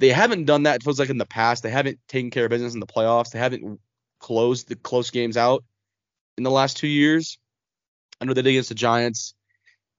[0.00, 0.76] they haven't done that.
[0.76, 3.30] It feels like in the past they haven't taken care of business in the playoffs.
[3.30, 3.80] They haven't
[4.18, 5.64] closed the close games out
[6.36, 7.38] in the last two years.
[8.20, 9.34] I know they did against the Giants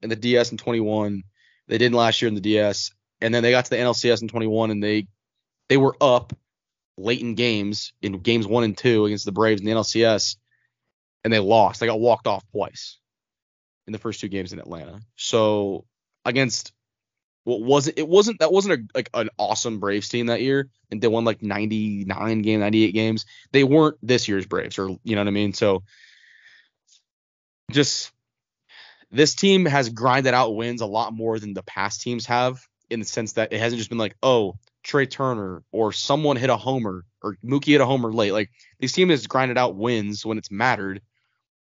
[0.02, 1.22] and the DS in 21.
[1.68, 4.28] They didn't last year in the DS, and then they got to the NLCS in
[4.28, 5.06] 21, and they
[5.68, 6.32] they were up
[6.98, 10.36] late in games in games one and two against the Braves in the NLCS,
[11.24, 11.80] and they lost.
[11.80, 12.98] They got walked off twice
[13.86, 15.00] in the first two games in Atlanta.
[15.16, 15.84] So
[16.24, 16.72] against
[17.44, 21.00] what wasn't it wasn't that wasn't a, like an awesome Braves team that year, and
[21.00, 23.24] they won like 99 game, 98 games.
[23.52, 25.52] They weren't this year's Braves, or you know what I mean.
[25.52, 25.84] So
[27.70, 28.10] just
[29.10, 33.00] this team has grinded out wins a lot more than the past teams have, in
[33.00, 36.56] the sense that it hasn't just been like, oh, Trea Turner or someone hit a
[36.56, 38.32] homer or Mookie hit a homer late.
[38.32, 41.02] Like these teams has grinded out wins when it's mattered.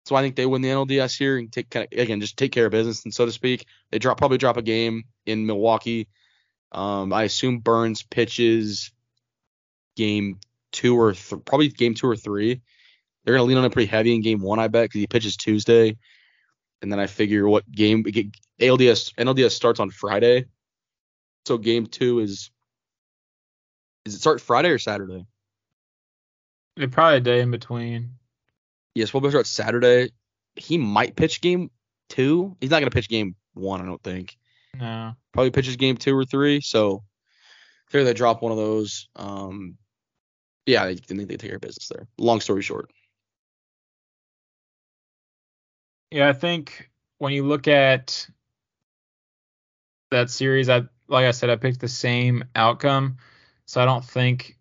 [0.05, 2.51] So I think they win the NLDS here and take kind of, again just take
[2.51, 3.67] care of business and so to speak.
[3.91, 6.09] They drop probably drop a game in Milwaukee.
[6.73, 8.91] Um, I assume Burnes pitches
[9.95, 10.41] game
[10.73, 12.61] two or th- probably game two or three.
[13.25, 15.37] They're gonna lean on it pretty heavy in game one, I bet, because he pitches
[15.37, 15.97] Tuesday
[16.83, 20.47] and then I figure what game ALDS NLDS starts on Friday.
[21.47, 22.51] So game two is
[24.05, 25.27] is it start Friday or Saturday?
[26.77, 28.15] It probably a day in between.
[28.95, 30.11] Yes, we'll start Saturday.
[30.57, 31.71] He might pitch game
[32.09, 32.57] two.
[32.61, 34.37] He's not gonna pitch game one, I don't think.
[34.79, 35.13] No.
[35.33, 36.61] Probably pitches game two or three.
[36.61, 37.05] So
[37.91, 39.09] here they drop one of those.
[39.17, 39.77] Um,
[40.67, 42.09] yeah, I think they take care of business there.
[42.19, 42.91] Long story short.
[46.11, 48.29] Yeah, I think when you look at
[50.11, 50.83] that series, I
[51.13, 53.19] like I said, I picked the same outcome.
[53.67, 54.59] So I don't think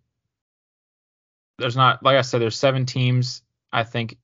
[1.57, 3.41] there's not like I said, there's seven teams,
[3.71, 4.17] I think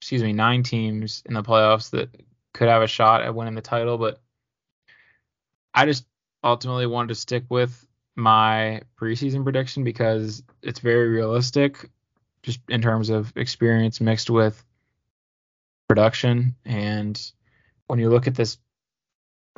[0.00, 2.14] excuse me, nine teams in the playoffs that
[2.54, 4.20] could have a shot at winning the title, but
[5.74, 6.06] I just
[6.44, 11.90] ultimately wanted to stick with my preseason prediction because it's very realistic
[12.42, 14.64] just in terms of experience mixed with
[15.88, 16.54] production.
[16.64, 17.20] And
[17.86, 18.58] when you look at this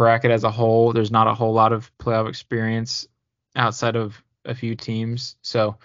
[0.00, 3.06] bracket as a whole, there's not a whole lot of playoff experience
[3.54, 5.36] outside of a few teams.
[5.42, 5.76] So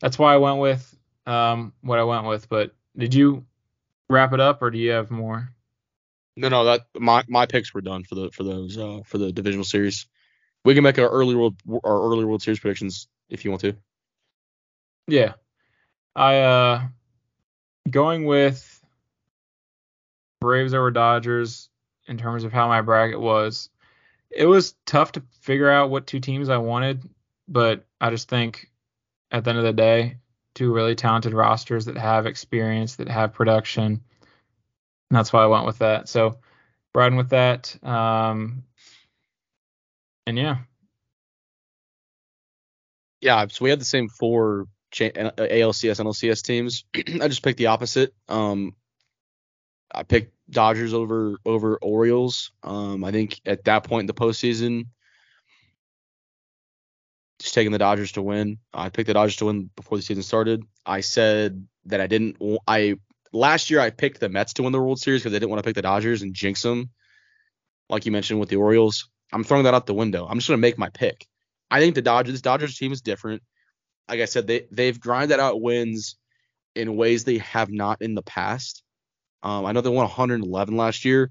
[0.00, 2.48] that's why I went with um, what I went with.
[2.48, 3.44] But did you
[4.08, 5.50] wrap it up, or do you have more?
[6.34, 9.30] No, no, that my my picks were done for the for those uh, for the
[9.30, 10.06] divisional series.
[10.64, 13.76] We can make our early world our early World Series predictions if you want to.
[15.08, 15.34] Yeah,
[16.16, 16.82] I uh
[17.90, 18.82] going with
[20.40, 21.68] Braves over Dodgers
[22.06, 23.70] in terms of how my bracket was.
[24.30, 27.08] It was tough to figure out what two teams I wanted,
[27.48, 28.70] but I just think
[29.30, 30.18] at the end of the day,
[30.54, 33.84] two really talented rosters that have experience, that have production.
[33.84, 34.00] And
[35.10, 36.08] that's why I went with that.
[36.08, 36.38] So
[36.94, 37.76] riding with that.
[37.84, 38.64] Um,
[40.26, 40.58] and yeah.
[43.20, 46.84] Yeah, so we had the same four ALCS, NLCS teams.
[46.96, 48.14] I just picked the opposite.
[48.28, 48.74] Um,
[49.94, 52.52] I picked Dodgers over over Orioles.
[52.62, 54.86] Um, I think at that point in the postseason,
[57.38, 58.58] just taking the Dodgers to win.
[58.72, 60.62] I picked the Dodgers to win before the season started.
[60.86, 62.36] I said that I didn't.
[62.66, 62.96] I
[63.32, 65.62] last year I picked the Mets to win the World Series because I didn't want
[65.62, 66.90] to pick the Dodgers and jinx them,
[67.88, 69.08] like you mentioned with the Orioles.
[69.32, 70.26] I'm throwing that out the window.
[70.28, 71.26] I'm just gonna make my pick.
[71.70, 73.42] I think the Dodgers, this Dodgers team is different.
[74.08, 76.16] Like I said, they they've grinded out wins
[76.74, 78.82] in ways they have not in the past.
[79.42, 81.30] Um, I know they won 111 last year.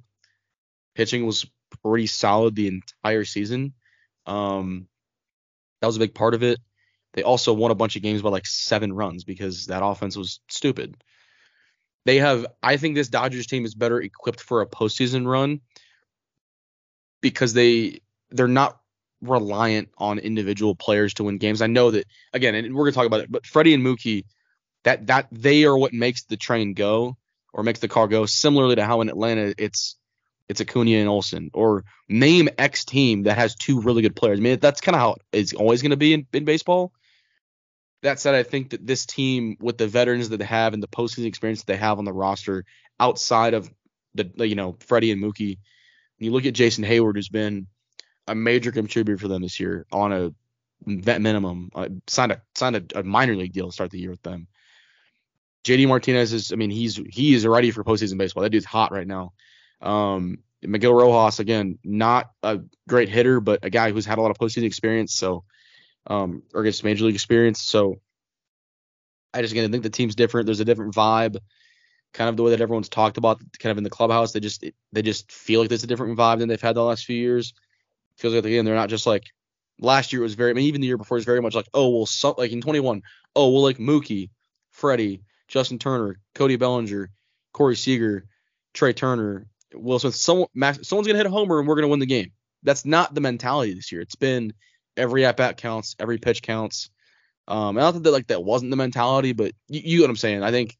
[0.95, 1.45] Pitching was
[1.83, 3.73] pretty solid the entire season.
[4.25, 4.87] Um,
[5.79, 6.59] that was a big part of it.
[7.13, 10.39] They also won a bunch of games by like seven runs because that offense was
[10.49, 10.95] stupid.
[12.05, 15.61] They have, I think this Dodgers team is better equipped for a postseason run
[17.21, 17.99] because they
[18.31, 18.79] they're not
[19.21, 21.61] reliant on individual players to win games.
[21.61, 24.25] I know that again, and we're gonna talk about it, but Freddie and Mookie,
[24.83, 27.17] that that they are what makes the train go
[27.53, 28.25] or makes the car go.
[28.25, 29.95] Similarly to how in Atlanta it's
[30.49, 34.39] it's Acuna and Olson, or name X team that has two really good players.
[34.39, 36.91] I mean that's kind of how it's always going to be in, in baseball.
[38.03, 40.87] That said, I think that this team, with the veterans that they have and the
[40.87, 42.65] postseason experience that they have on the roster,
[42.99, 43.71] outside of
[44.15, 45.57] the you know Freddie and Mookie,
[46.17, 47.67] when you look at Jason Heyward, who's been
[48.27, 50.33] a major contributor for them this year on a
[50.85, 54.11] vet minimum, uh, signed a signed a, a, minor league deal to start the year
[54.11, 54.47] with them.
[55.63, 58.43] JD Martinez is, I mean, he's he is ready for postseason baseball.
[58.43, 59.33] That dude's hot right now.
[59.81, 64.31] Um, Miguel Rojas, again, not a great hitter, but a guy who's had a lot
[64.31, 65.13] of postseason experience.
[65.13, 65.43] So
[66.07, 67.61] um, or gets major league experience.
[67.61, 67.99] So
[69.33, 70.45] I just again think the team's different.
[70.45, 71.37] There's a different vibe,
[72.13, 74.31] kind of the way that everyone's talked about, kind of in the clubhouse.
[74.31, 77.05] They just they just feel like there's a different vibe than they've had the last
[77.05, 77.53] few years.
[78.17, 79.25] Feels like again they're not just like
[79.79, 80.51] last year was very.
[80.51, 82.61] I mean even the year before was very much like oh well so, like in
[82.61, 83.01] 21
[83.35, 84.29] oh well like Mookie,
[84.71, 85.21] Freddie,
[85.51, 87.11] Justin Turner, Cody Bellinger,
[87.53, 88.25] Corey Seager,
[88.73, 90.15] Trea Turner, Will Smith.
[90.15, 92.31] Someone Max, someone's gonna hit a homer and we're gonna win the game.
[92.63, 94.01] That's not the mentality this year.
[94.01, 94.53] It's been
[94.95, 96.89] every at bat counts, every pitch counts.
[97.47, 100.11] Um, I don't think that like that wasn't the mentality, but you, you know what
[100.11, 100.41] I'm saying.
[100.41, 100.77] I think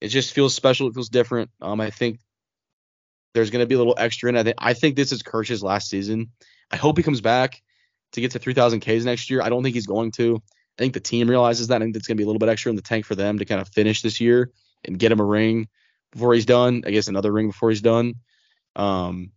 [0.00, 0.88] it just feels special.
[0.88, 1.50] It feels different.
[1.60, 2.20] Um, I think
[3.34, 4.36] there's going to be a little extra in.
[4.36, 6.30] I think I think this is Kersh's last season.
[6.70, 7.62] I hope he comes back
[8.12, 9.42] to get to 3,000 Ks next year.
[9.42, 10.42] I don't think he's going to.
[10.78, 11.82] I think the team realizes that.
[11.82, 13.38] I think it's going to be a little bit extra in the tank for them
[13.38, 14.52] to kind of finish this year
[14.84, 15.68] and get him a ring
[16.12, 16.84] before he's done.
[16.86, 18.14] I guess another ring before he's done.
[18.76, 19.32] Um,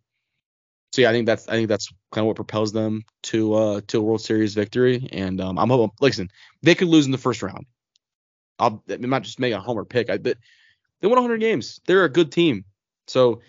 [0.91, 3.81] so yeah, I think that's I think that's kind of what propels them to uh
[3.87, 5.09] to a World Series victory.
[5.11, 6.29] And um, I'm hoping, listen,
[6.61, 7.65] they could lose in the first round.
[8.59, 10.09] I'll I'm not just make a homer pick.
[10.09, 10.37] I but
[10.99, 11.79] they won 100 games.
[11.87, 12.65] They're a good team.
[13.07, 13.41] So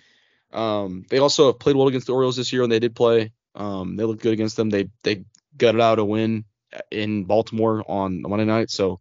[0.53, 3.33] um, they also have played well against the Orioles this year, and they did play.
[3.55, 4.71] Um, they looked good against them.
[4.71, 5.25] They they
[5.57, 6.45] gutted out a win
[6.91, 8.71] in Baltimore on Monday night.
[8.71, 9.01] So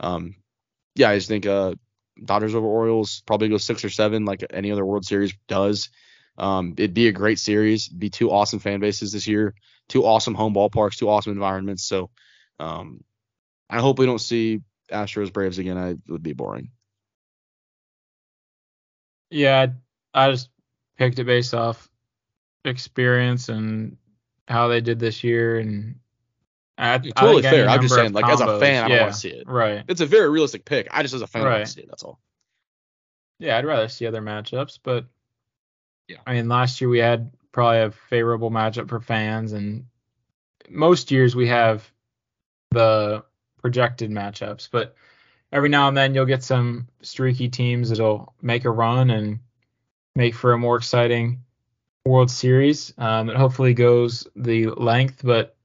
[0.00, 0.36] um,
[0.94, 1.74] yeah, I just think uh,
[2.22, 5.90] Dodgers over Orioles probably go six or seven like any other World Series does.
[6.38, 7.88] Um, it'd be a great series.
[7.88, 9.54] Be two awesome fan bases this year,
[9.88, 11.84] two awesome home ballparks, two awesome environments.
[11.84, 12.10] So
[12.58, 13.04] um,
[13.68, 14.60] I hope we don't see
[14.90, 15.78] Astros Braves again.
[15.78, 16.70] I, it would be boring.
[19.30, 19.68] Yeah,
[20.12, 20.50] I just
[20.98, 21.90] picked it based off
[22.64, 23.96] experience and
[24.46, 25.96] how they did this year, and
[26.78, 27.68] I, totally I fair.
[27.68, 29.46] I'm just saying, like combos, as a fan, I don't want to see it.
[29.46, 29.84] Right.
[29.88, 30.88] It's a very realistic pick.
[30.90, 31.52] I just as a fan, right.
[31.52, 31.88] want to see it.
[31.88, 32.18] That's all.
[33.38, 35.06] Yeah, I'd rather see other matchups, but
[36.08, 36.18] yeah.
[36.26, 39.86] I mean, last year we had probably a favorable matchup for fans, and
[40.68, 41.88] most years we have
[42.70, 43.24] the
[43.60, 44.94] projected matchups, but
[45.52, 49.40] every now and then you'll get some streaky teams that'll make a run and
[50.16, 51.42] make for a more exciting
[52.04, 55.20] World Series um, that hopefully goes the length.
[55.22, 55.56] But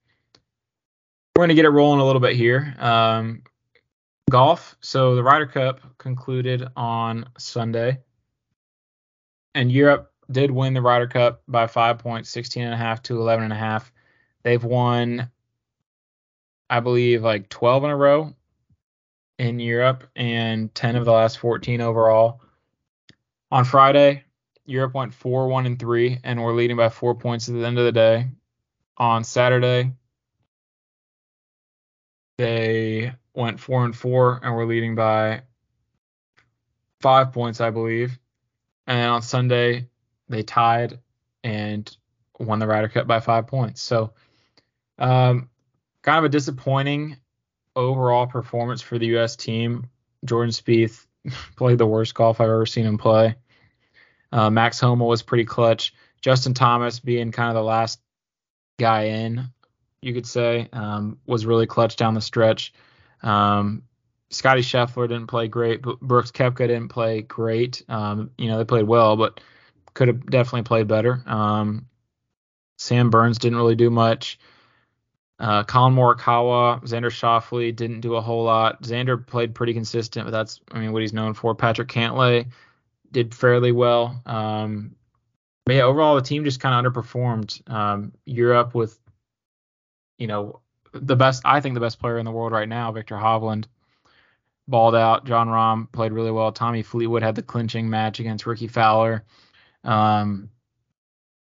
[1.37, 2.73] we're going to get it rolling a little bit here.
[2.79, 3.43] Um,
[4.31, 4.75] golf.
[4.81, 7.99] So the Ryder Cup concluded on Sunday,
[9.53, 13.19] and Europe did win the Ryder Cup by five points, 16 and a half to
[13.19, 13.91] 11 and a half.
[14.41, 15.29] They've won,
[16.71, 18.33] I believe, like 12 in a row
[19.37, 22.41] in Europe and 10 of the last 14 overall.
[23.51, 24.23] On Friday,
[24.65, 27.77] Europe went 4 1 and 3 and were leading by four points at the end
[27.77, 28.25] of the day.
[28.97, 29.91] On Saturday,
[32.37, 35.41] they went 4 and 4 and were leading by
[36.99, 38.17] five points, I believe.
[38.85, 39.89] And then on Sunday,
[40.29, 40.99] they tied
[41.43, 41.95] and
[42.39, 43.81] won the Ryder Cup by five points.
[43.81, 44.13] So,
[44.97, 45.49] um,
[46.01, 47.17] kind of a disappointing
[47.75, 49.35] overall performance for the U.S.
[49.35, 49.89] team.
[50.25, 51.05] Jordan Spieth
[51.55, 53.35] played the worst golf I've ever seen him play.
[54.31, 55.93] Uh, Max Homa was pretty clutch.
[56.21, 57.99] Justin Thomas being kind of the last
[58.79, 59.49] guy in,
[60.01, 62.73] you could say, um, was really clutch down the stretch.
[63.23, 63.83] Um,
[64.29, 67.83] Scotty Scheffler didn't play great, Brooks Koepka didn't play great.
[67.87, 69.39] Um, you know, they played well, but
[69.93, 71.23] could have definitely played better.
[71.25, 71.87] Um,
[72.77, 74.39] Sam Burns didn't really do much.
[75.39, 78.81] Uh, Collin Morikawa, Xander Schauffele didn't do a whole lot.
[78.81, 81.53] Xander played pretty consistent, but that's I mean what he's known for.
[81.53, 82.47] Patrick Cantlay
[83.11, 84.21] did fairly well.
[84.25, 84.95] Um,
[85.65, 87.69] but yeah, overall the team just kind of underperformed.
[87.69, 88.99] Um, Europe with
[90.17, 90.61] you know
[90.93, 93.65] the best I think the best player in the world right now, Viktor Hovland,
[94.67, 95.25] balled out.
[95.25, 96.51] Jon Rahm played really well.
[96.51, 99.23] Tommy Fleetwood had the clinching match against Rickie Fowler.
[99.83, 100.49] Um,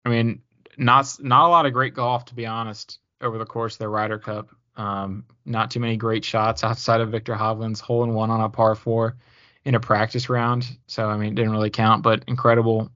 [0.04, 0.42] I mean,
[0.76, 3.88] not not a lot of great golf to be honest over the course of the
[3.88, 4.48] Ryder Cup.
[4.76, 8.48] Um, not too many great shots outside of Viktor Hovland's hole in one on a
[8.48, 9.16] par four
[9.64, 10.66] in a practice round.
[10.86, 12.90] So I mean, it didn't really count, but incredible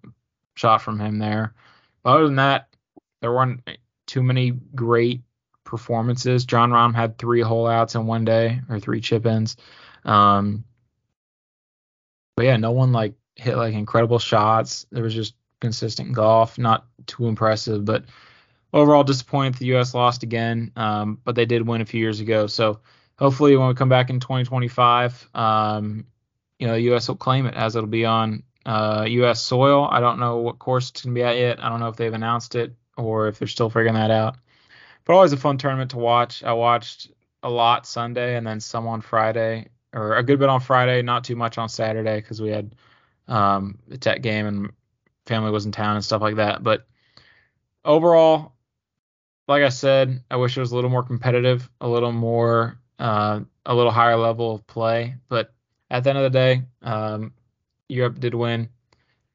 [0.55, 1.55] shot from him there.
[2.03, 2.69] But other than that,
[3.21, 3.69] there weren't
[4.07, 5.23] too many great
[5.67, 6.47] performances.
[6.47, 9.57] Jon Rahm had three hole outs in one day or three chip ins.
[10.05, 10.65] Um,
[12.37, 14.87] but yeah, no one like hit like incredible shots.
[14.91, 18.05] There was just consistent golf, not too impressive, but
[18.73, 19.95] overall disappointed the U.S.
[19.95, 20.73] lost again.
[20.77, 22.81] Um, but they did win a few years ago, so
[23.19, 26.07] hopefully when we come back in 2025, um,
[26.59, 27.09] you know, the U.S.
[27.09, 29.43] will claim it as it'll be on uh, U.S.
[29.43, 29.89] soil.
[29.91, 31.63] I don't know what course it's gonna be at yet.
[31.63, 34.37] I don't know if they've announced it or if they're still figuring that out.
[35.07, 36.43] But always a fun tournament to watch.
[36.43, 37.11] I watched
[37.43, 41.25] a lot Sunday and then some on Friday, or a good bit on Friday, not
[41.25, 42.75] too much on Saturday because we had
[43.29, 44.73] um, the tech game and
[45.27, 46.63] family was in town and stuff like that.
[46.63, 46.87] But
[47.85, 48.53] overall,
[49.49, 53.41] like I said, I wish it was a little more competitive, a little more, uh,
[53.65, 55.15] a little higher level of play.
[55.29, 55.55] But
[55.89, 57.33] at the end of the day, um,
[57.89, 58.69] Europe did win.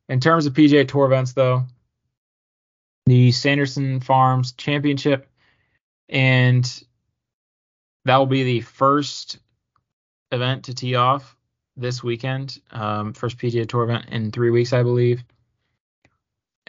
[0.10, 1.64] In terms of PGA Tour events, though,
[3.06, 5.31] the Sanderson Farms Championship,
[6.12, 6.84] and
[8.06, 9.40] that will be the first
[10.32, 11.36] event to tee off
[11.78, 12.60] this weekend.
[12.72, 15.24] Um, first PGA Tour event in three weeks, I believe.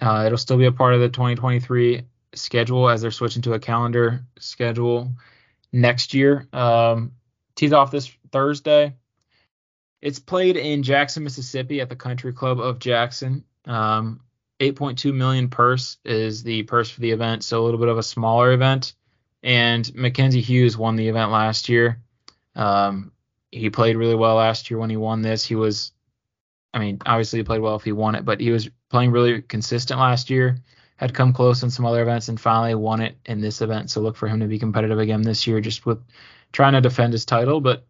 [0.01, 2.03] Uh, it'll still be a part of the 2023
[2.35, 5.13] schedule as they're switching to a calendar schedule
[5.73, 6.49] next year.
[6.53, 7.13] Um,
[7.55, 8.95] tees off this Thursday.
[10.01, 13.45] It's played in Jackson, Mississippi at the Country Club of Jackson.
[13.67, 14.21] Um,
[14.61, 18.03] 8.2 million purse is the purse for the event, so a little bit of a
[18.03, 18.95] smaller event.
[19.43, 21.99] And Mackenzie Hughes won the event last year.
[22.55, 23.13] Um,
[23.51, 25.45] he played really well last year when he won this.
[25.45, 25.93] He was,
[26.73, 29.43] I mean, obviously he played well if he won it, but he was playing really
[29.43, 30.59] consistent last year.
[30.97, 33.91] Had come close in some other events and finally won it in this event.
[33.91, 36.01] So look for him to be competitive again this year, just with
[36.53, 37.61] trying to defend his title.
[37.61, 37.85] But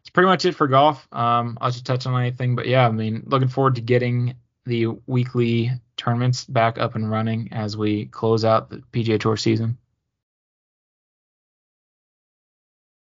[0.00, 1.08] it's pretty much it for golf.
[1.12, 4.34] Um, I'll just touch on anything, but yeah, I mean, looking forward to getting
[4.66, 9.78] the weekly tournaments back up and running as we close out the PGA Tour season.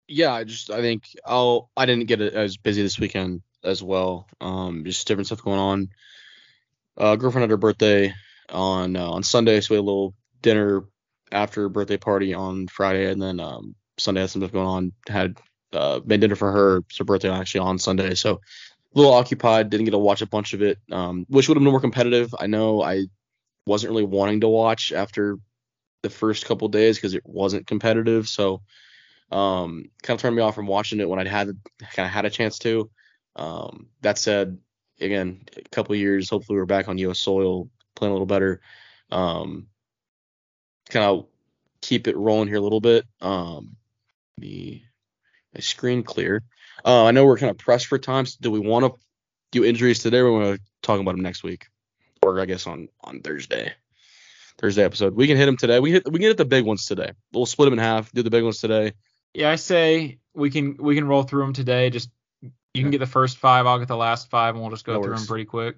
[0.08, 4.28] Yeah, I just I think I'll I didn't get as busy this weekend as well.
[4.40, 5.88] Um, just different stuff going on.
[6.96, 8.14] Uh, girlfriend had her birthday
[8.50, 10.84] on uh, on Sunday, so we had a little dinner
[11.32, 14.92] after birthday party on Friday, and then um, Sunday had some stuff going on.
[15.08, 15.38] Had
[15.72, 16.82] uh, made dinner for her.
[16.98, 19.70] Her birthday actually on Sunday, so a little occupied.
[19.70, 20.78] Didn't get to watch a bunch of it.
[20.92, 22.32] Um, wish would have been more competitive.
[22.38, 23.06] I know I
[23.66, 25.38] wasn't really wanting to watch after
[26.02, 28.28] the first couple days because it wasn't competitive.
[28.28, 28.62] So
[29.30, 31.48] um, kind of turned me off from watching it when I'd had
[31.92, 32.90] kind of had a chance to.
[33.34, 34.58] Um, that said,
[35.00, 37.18] again, a couple years, hopefully we're back on U.S.
[37.18, 38.60] soil, playing a little better.
[39.10, 39.66] Um,
[40.88, 41.26] kind of
[41.80, 43.04] keep it rolling here a little bit.
[43.20, 43.76] Um,
[44.38, 44.82] the
[45.54, 46.42] my screen clear.
[46.84, 48.26] Uh, I know we're kind of pressed for time.
[48.26, 48.92] So do we want to
[49.52, 51.66] do injuries today, or we want to talk about them next week,
[52.22, 53.72] or I guess on on Thursday?
[54.58, 55.14] Thursday episode.
[55.14, 55.80] We can hit them today.
[55.80, 57.12] We hit we can hit the big ones today.
[57.32, 58.10] We'll split them in half.
[58.12, 58.92] Do the big ones today.
[59.34, 61.90] Yeah, I say we can we can roll through them today.
[61.90, 62.10] Just
[62.42, 64.94] you can get the first five, I'll get the last five, and we'll just go
[64.94, 65.22] That through works.
[65.22, 65.76] them pretty quick.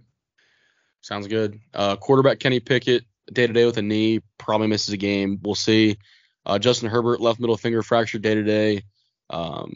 [1.00, 1.60] Sounds good.
[1.72, 5.38] Uh, quarterback Kenny Pickett, day to day with a knee, probably misses a game.
[5.42, 5.96] We'll see.
[6.44, 8.82] Uh, Justin Herbert, left middle finger fracture, day to day.
[9.30, 9.74] Um,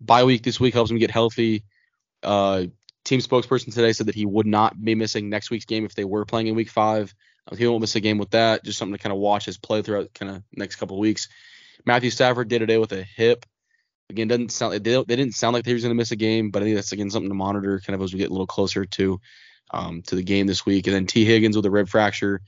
[0.00, 1.64] bye week this week helps him get healthy.
[2.22, 2.64] Uh,
[3.04, 6.04] team spokesperson today said that he would not be missing next week's game if they
[6.04, 7.14] were playing in week five.
[7.50, 8.64] Uh, he won't miss a game with that.
[8.64, 11.28] Just something to kind of watch his play throughout kind of next couple of weeks.
[11.84, 13.46] Matthew Stafford, day to day with a hip.
[14.10, 16.50] Again, doesn't sound they, they didn't sound like they was going to miss a game,
[16.50, 18.46] but I think that's again something to monitor kind of as we get a little
[18.46, 19.20] closer to
[19.70, 20.86] um, to the game this week.
[20.86, 22.42] And then Tee Higgins with a rib fracture.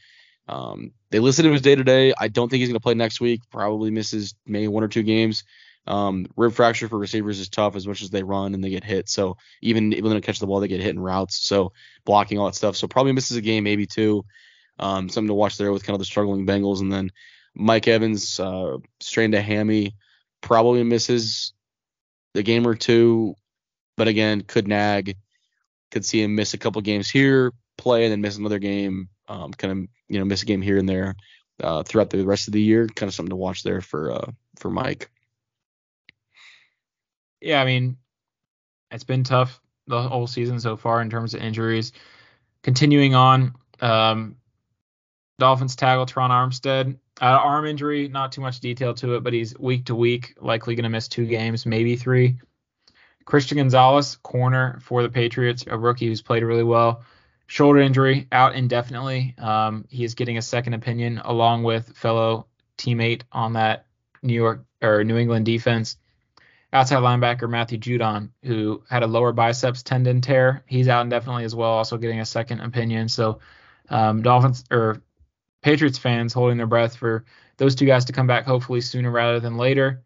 [0.47, 2.13] Um, they listed him as day to day.
[2.19, 3.41] I don't think he's going to play next week.
[3.51, 5.45] Probably misses maybe one or two games.
[5.87, 8.85] Um, rib fracture for receivers is tough as much as they run and they get
[8.85, 9.09] hit.
[9.09, 11.47] So even even when they catch the ball, they get hit in routes.
[11.47, 11.73] So
[12.05, 12.77] blocking all that stuff.
[12.77, 14.25] So probably misses a game, maybe two.
[14.79, 16.81] Um, something to watch there with kind of the struggling Bengals.
[16.81, 17.11] And then
[17.55, 19.95] Mike Evans uh, strained a hammy,
[20.41, 21.53] probably misses
[22.35, 23.35] the game or two,
[23.97, 25.17] but again could nag.
[25.91, 29.09] Could see him miss a couple games here, play, and then miss another game.
[29.29, 29.79] Um, kind of
[30.09, 31.15] you know miss a game here and there
[31.63, 32.89] uh, throughout the rest of the year.
[32.89, 35.11] Kind of something to watch there for uh, for Mike.
[37.41, 37.97] Yeah, I mean,
[38.91, 41.93] it's been tough the whole season so far in terms of injuries.
[42.63, 44.37] Continuing on, um,
[45.39, 49.59] Dolphins tackle Tron Armstead, uh, arm injury, not too much detail to it, but he's
[49.59, 52.37] week to week, likely going to miss two games, maybe three.
[53.25, 57.03] Christian Gonzalez, corner for the Patriots, a rookie who's played really well.
[57.47, 59.35] Shoulder injury, out indefinitely.
[59.39, 62.47] Um, he is getting a second opinion along with fellow
[62.77, 63.87] teammate on that
[64.23, 65.97] New York or New England defense
[66.75, 70.63] outside linebacker Matthew Judon, who had a lower biceps tendon tear.
[70.67, 73.09] He's out indefinitely as well, also getting a second opinion.
[73.09, 73.39] So
[73.89, 75.01] um, Dolphins or
[75.65, 77.25] Patriots fans holding their breath for
[77.57, 80.05] those two guys to come back hopefully sooner rather than later.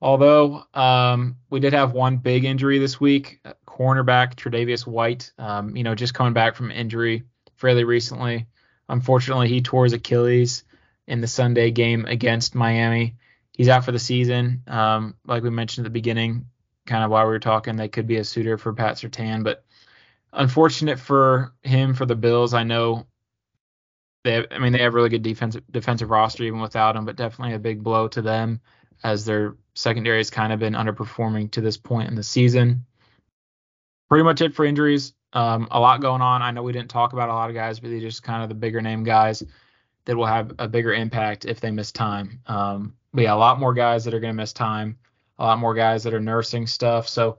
[0.00, 5.76] Although um, we did have one big injury this week, uh, cornerback Tre'Davious White, um,
[5.76, 7.22] you know, just coming back from injury
[7.56, 8.46] fairly recently.
[8.88, 10.64] Unfortunately, he tore his Achilles
[11.06, 13.16] in the Sunday game against Miami
[13.58, 14.62] he's out for the season.
[14.66, 16.46] Um, like we mentioned at the beginning,
[16.86, 19.64] kind of while we were talking, they could be a suitor for Pat Surtain, but
[20.32, 22.54] unfortunate for him for the Bills.
[22.54, 23.06] I know
[24.28, 27.54] they, I mean, they have really good defensive defensive roster even without him, but definitely
[27.54, 28.60] a big blow to them
[29.02, 32.84] as their secondary has kind of been underperforming to this point in the season.
[34.08, 35.14] Pretty much it for injuries.
[35.32, 36.42] Um, a lot going on.
[36.42, 38.48] I know we didn't talk about a lot of guys, but they're just kind of
[38.48, 39.42] the bigger name guys
[40.04, 42.40] that will have a bigger impact if they miss time.
[42.46, 44.98] Um, but yeah, a lot more guys that are going to miss time,
[45.38, 47.08] a lot more guys that are nursing stuff.
[47.08, 47.38] So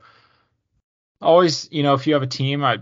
[1.21, 2.77] always, you know, if you have a team, I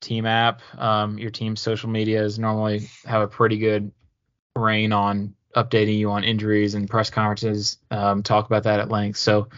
[0.00, 3.92] team app, um, your team's social medias normally have a pretty good
[4.56, 7.78] reign on updating you on injuries and press conferences.
[7.90, 9.18] Um, talk about that at length.
[9.18, 9.48] So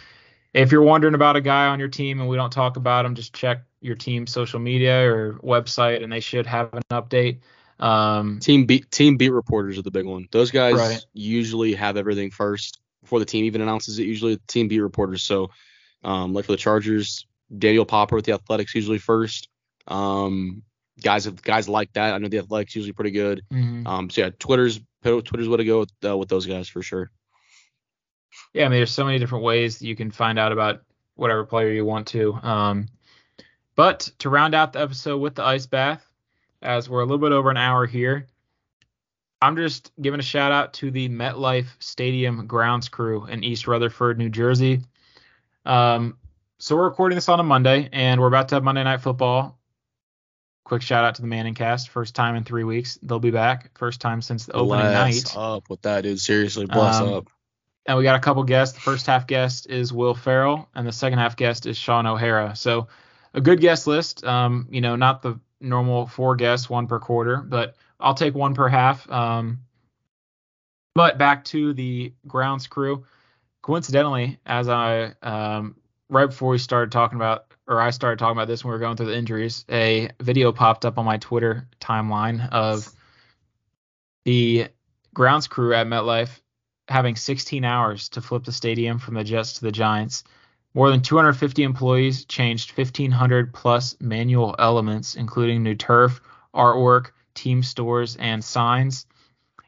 [0.55, 3.15] if you're wondering about a guy on your team and we don't talk about him,
[3.15, 7.39] just check your team's social media or website, and they should have an update.
[7.79, 10.29] Um, team beat team beat reporters are the big one.
[10.31, 11.05] Those guys right.
[11.15, 14.05] usually have everything first before the team even announces it.
[14.05, 15.23] Usually team beat reporters.
[15.23, 15.51] So
[16.05, 17.27] um, like for the Chargers,
[17.57, 19.49] Daniel Popper with the Athletics usually first.
[19.89, 20.63] Um,
[21.03, 22.15] guys guys like that.
[22.15, 23.43] I know the Athletics usually pretty good.
[23.53, 23.87] Mm-hmm.
[23.87, 27.11] Um, so yeah, Twitter's Twitter's way to go with, uh, with those guys for sure.
[28.53, 30.83] Yeah, I mean, there's so many different ways you can find out about
[31.15, 32.35] whatever player you want to.
[32.43, 32.87] Um,
[33.77, 36.07] but to round out the episode with the ice bath,
[36.63, 38.27] as we're a little bit over an hour here,
[39.41, 44.19] I'm just giving a shout out to the MetLife Stadium grounds crew in East Rutherford,
[44.19, 44.83] New Jersey.
[45.65, 46.19] Um,
[46.59, 49.59] so we're recording this on a Monday, and we're about to have Monday Night Football.
[50.71, 51.89] Quick shout out to the ManningCast.
[51.89, 52.97] First time in three weeks.
[53.03, 53.77] They'll be back.
[53.77, 55.37] First time since the opening bless night.
[55.37, 56.21] up with that, dude.
[56.21, 57.29] Seriously, bless um, up.
[57.87, 58.77] And we got a couple guests.
[58.77, 62.55] The first half guest is Will Ferrell, and the second half guest is Sean O'Hara.
[62.55, 62.87] So
[63.35, 64.25] a good guest list.
[64.25, 68.55] Um, you know, not the normal four guests, one per quarter, but I'll take one
[68.55, 69.11] per half.
[69.11, 69.63] Um,
[70.95, 73.07] but back to the grounds crew.
[73.61, 75.75] Coincidentally, as I um,
[76.09, 78.81] right before we started talking about or I started talking about this when we were
[78.81, 82.93] going through the injuries, a video popped up on my Twitter timeline of
[84.25, 84.67] the
[85.15, 86.41] grounds crew at MetLife
[86.89, 90.25] having 16 hours to flip the stadium from the Jets to the Giants.
[90.75, 96.21] More than 250 employees changed 1,500 plus manual elements, including new turf,
[96.53, 99.07] artwork, team stores, and signs.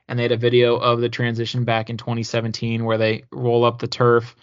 [0.09, 3.79] And they had a video of the transition back in 2017 where they roll up
[3.79, 4.35] the turf,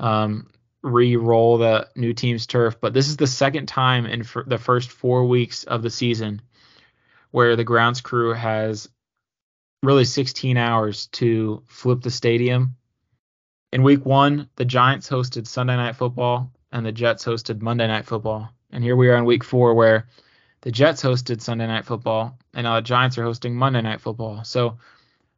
[0.00, 0.48] um,
[0.82, 5.26] re-roll the new team's turf, but this is the second time in the first four
[5.26, 6.42] weeks of the season
[7.30, 8.88] where the grounds crew has
[9.82, 12.76] really 16 hours to flip the stadium.
[13.72, 18.04] In week one, the Giants hosted Sunday Night Football and the Jets hosted Monday Night
[18.04, 18.50] Football.
[18.70, 20.08] And here we are in week four where
[20.60, 24.44] the Jets hosted Sunday Night Football and now the Giants are hosting Monday Night Football.
[24.44, 24.78] So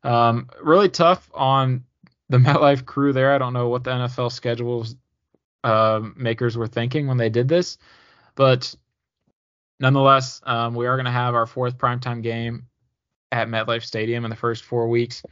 [0.03, 1.85] um, really tough on
[2.29, 3.33] the MetLife crew there.
[3.33, 4.97] I don't know what the NFL schedules
[5.65, 7.79] uh, makers were thinking when they did this.
[8.37, 8.75] But
[9.81, 12.67] nonetheless, um, we are going to have our fourth primetime game
[13.33, 15.23] at MetLife Stadium in the first four weeks.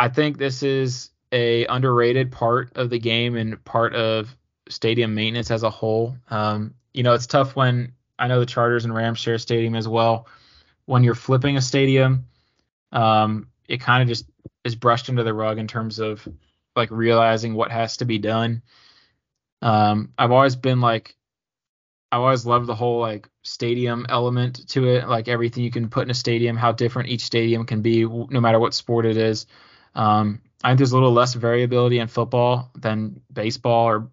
[0.00, 4.34] I think this is a underrated part of the game and part of
[4.68, 6.16] stadium maintenance as a whole.
[6.30, 9.86] Um, you know, it's tough when I know the Chargers and Rams share stadium as
[9.86, 10.26] well.
[10.86, 12.26] When you're flipping a stadium,
[12.92, 14.24] um, it kind of just
[14.64, 16.26] is brushed under the rug in terms of
[16.74, 18.62] like realizing what has to be done.
[19.62, 21.16] Um, I've always been like,
[22.10, 26.04] I've always loved the whole like stadium element to it, like everything you can put
[26.04, 29.46] in a stadium, how different each stadium can be, no matter what sport it is.
[29.94, 34.10] Um, I think there's a little less variability in football than baseball, or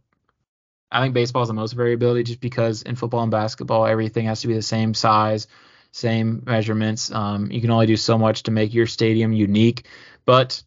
[0.91, 4.41] I think baseball is the most variability just because in football and basketball, everything has
[4.41, 5.47] to be the same size,
[5.91, 7.11] same measurements.
[7.11, 9.87] Um, you can only do so much to make your stadium unique,
[10.25, 10.61] but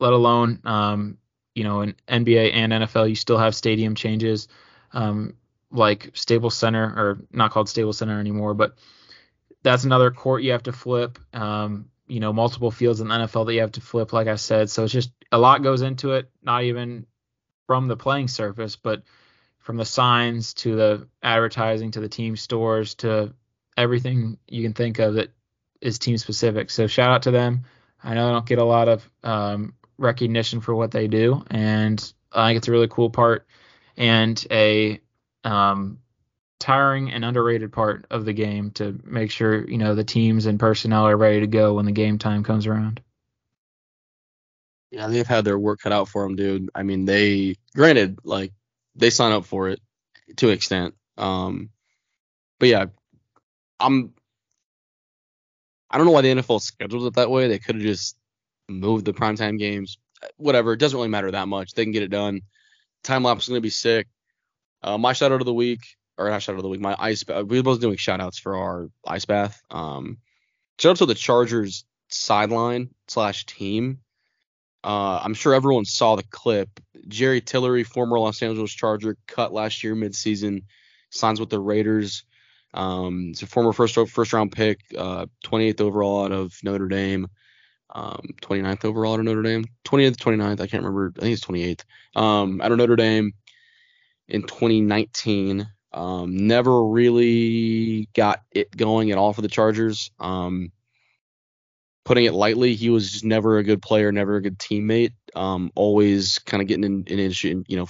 [0.00, 1.18] let alone um,
[1.54, 4.48] you know, in NBA and NFL, you still have stadium changes,
[4.92, 5.34] um,
[5.70, 8.76] like Staples Center, or not called Staples Center anymore, but
[9.62, 11.18] that's another court you have to flip.
[11.32, 14.36] Um, you know, multiple fields in the NFL that you have to flip, like I
[14.36, 14.68] said.
[14.68, 17.06] So it's just a lot goes into it, not even
[17.66, 19.02] from the playing surface, but
[19.60, 23.32] from the signs to the advertising to the team stores to
[23.76, 25.32] everything you can think of that
[25.80, 26.70] is team specific.
[26.70, 27.64] So shout out to them.
[28.02, 32.12] I know I don't get a lot of um, recognition for what they do, and
[32.32, 33.46] I think it's a really cool part
[33.96, 35.00] and a
[35.44, 35.98] um,
[36.58, 40.60] tiring and underrated part of the game to make sure you know the teams and
[40.60, 43.00] personnel are ready to go when the game time comes around.
[44.90, 46.70] Yeah, they've had their work cut out for them, dude.
[46.74, 48.52] I mean, they granted like
[48.94, 49.80] they sign up for it
[50.36, 51.70] to an extent, um,
[52.58, 52.86] but yeah,
[53.80, 54.12] I'm.
[55.90, 57.48] I don't know why the NFL scheduled it that way.
[57.48, 58.16] They could have just
[58.68, 59.98] moved the primetime games
[60.36, 60.72] whatever.
[60.72, 61.74] It doesn't really matter that much.
[61.74, 62.42] They can get it done.
[63.02, 64.06] Time lapse is gonna be sick.
[64.82, 65.80] Uh, my shout out of the week,
[66.18, 67.24] or not shout out of the week, my ice.
[67.24, 69.60] Bath, we were both doing shout outs for our ice bath.
[69.70, 70.18] Um,
[70.78, 73.98] shout out to the Chargers sideline slash team.
[74.84, 76.68] Uh, I'm sure everyone saw the clip.
[77.06, 80.64] Jerry Tillery, former Los Angeles Charger, cut last year midseason,
[81.10, 82.24] signs with the Raiders.
[82.74, 87.28] Um, it's a former first first round pick, uh, 28th overall out of Notre Dame,
[87.92, 91.12] um, 29th overall of Notre Dame, 28th, 29th, I can't remember.
[91.18, 91.84] I think it's 28th.
[92.16, 93.32] Um, of Notre Dame
[94.28, 95.68] in 2019.
[95.94, 100.10] Um, never really got it going at all for the Chargers.
[100.18, 100.72] Um,
[102.04, 105.12] putting it lightly, he was just never a good player, never a good teammate.
[105.34, 107.88] Um, always kind of getting in, in issue, you know,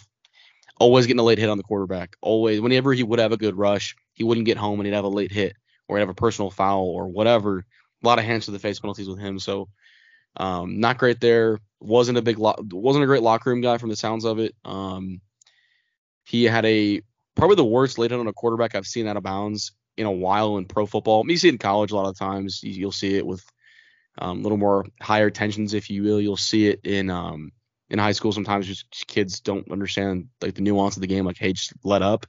[0.78, 2.16] always getting a late hit on the quarterback.
[2.20, 5.04] Always, whenever he would have a good rush, he wouldn't get home and he'd have
[5.04, 5.56] a late hit
[5.88, 7.64] or he'd have a personal foul or whatever.
[8.02, 9.38] A lot of hands to the face penalties with him.
[9.38, 9.68] So,
[10.36, 11.58] um, not great there.
[11.80, 14.54] Wasn't a big, lo- wasn't a great locker room guy from the sounds of it.
[14.64, 15.20] Um,
[16.24, 17.02] he had a
[17.34, 20.56] probably the worst hit on a quarterback I've seen out of bounds in a while
[20.58, 21.24] in pro football.
[21.28, 22.60] You see it in college a lot of times.
[22.62, 23.44] You'll see it with
[24.18, 26.20] um, a little more higher tensions, if you will.
[26.20, 27.52] You'll see it in um,
[27.90, 28.66] in high school sometimes.
[28.66, 31.24] Just kids don't understand like the nuance of the game.
[31.24, 32.26] Like, hey, just let up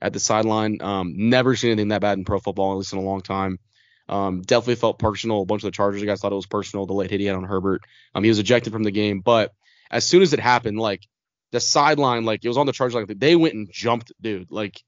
[0.00, 0.78] at the sideline.
[0.80, 3.58] Um, never seen anything that bad in pro football, at least in a long time.
[4.08, 5.42] Um, definitely felt personal.
[5.42, 6.86] A bunch of the Chargers guys thought it was personal.
[6.86, 7.82] The late hit he had on Herbert.
[8.14, 9.52] Um, he was ejected from the game, but
[9.90, 11.06] as soon as it happened, like
[11.52, 14.50] the sideline, like it was on the Chargers, like they went and jumped, dude.
[14.50, 14.82] Like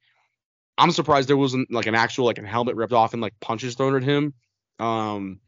[0.76, 3.74] I'm surprised there wasn't like an actual like a helmet ripped off and like punches
[3.74, 4.34] thrown at him.
[4.78, 5.40] Um,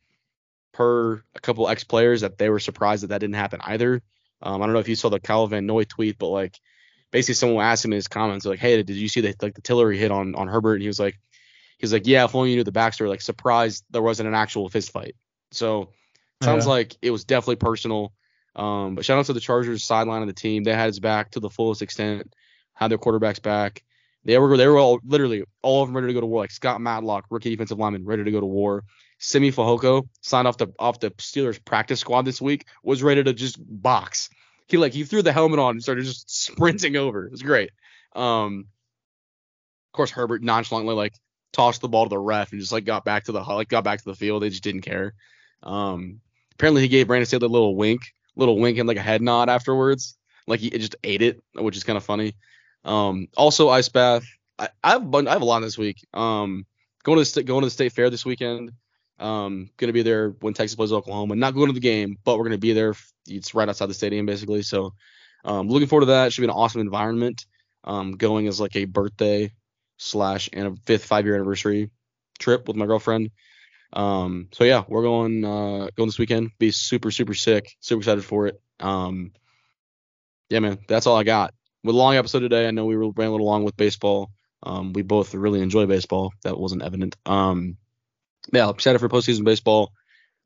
[0.72, 4.02] per a couple ex players that they were surprised that that didn't happen either.
[4.43, 6.60] Um, I don't know if you saw the Van Noy tweet, but like
[7.10, 9.62] basically someone asked him in his comments like, "Hey, did you see the like the
[9.62, 11.18] Tillery hit on on Herbert?" And he was like,
[11.78, 14.35] he was like, "Yeah, if only you knew the backstory." Like surprised there wasn't an
[14.35, 15.16] actual fist fight.
[15.53, 15.90] So
[16.43, 16.73] sounds yeah.
[16.73, 18.12] like it was definitely personal.
[18.55, 20.65] Um, but shout out to the Chargers sideline of the team.
[20.65, 22.32] They had his back to the fullest extent,
[22.73, 23.82] had their quarterbacks back.
[24.24, 26.40] They were they were all literally all of them ready to go to war.
[26.40, 28.85] Like Scott Matlock, rookie defensive lineman, ready to go to war.
[29.19, 33.32] Simi Fehoko signed off the off the Steelers practice squad this week, was ready to
[33.32, 34.28] just box.
[34.66, 37.27] He like he threw the helmet on and started just sprinting over.
[37.27, 37.70] It was great.
[38.15, 38.66] Um,
[39.93, 41.15] of course Herbert nonchalantly like
[41.56, 43.82] tossed the ball to the ref and just like got back to the like got
[43.82, 44.42] back to the field.
[44.42, 45.14] They just didn't care.
[45.62, 46.20] Um,
[46.54, 48.02] apparently he gave Brandon Staley a little wink,
[48.36, 50.16] little wink and like a head nod afterwards.
[50.46, 52.34] Like he just ate it, which is kind of funny.
[52.84, 54.24] Um, also ice bath.
[54.58, 56.06] I, I have I have a lot this week.
[56.12, 56.66] Um,
[57.02, 58.72] going to the going to the state fair this weekend.
[59.18, 61.36] Um, gonna be there when Texas plays Oklahoma.
[61.36, 62.94] Not going to the game, but we're gonna be there.
[63.26, 64.62] It's right outside the stadium, basically.
[64.62, 64.92] So,
[65.44, 66.26] um, looking forward to that.
[66.26, 67.46] It should be an awesome environment.
[67.82, 69.52] Um, going as like a birthday
[69.97, 71.90] slash and a fifth five year anniversary
[72.39, 73.31] trip with my girlfriend.
[73.93, 76.51] Um, so yeah, we're going uh going this weekend.
[76.59, 77.77] Be super super sick.
[77.81, 78.60] Super excited for it.
[78.81, 79.32] Um,
[80.51, 81.55] yeah, man, that's all I got.
[81.82, 84.31] With a long episode today, I know we were ran a little long with baseball.
[84.62, 86.32] Um, we both really enjoy baseball.
[86.43, 87.16] That wasn't evident.
[87.27, 87.77] Um,
[88.52, 89.93] yeah, excited for postseason baseball.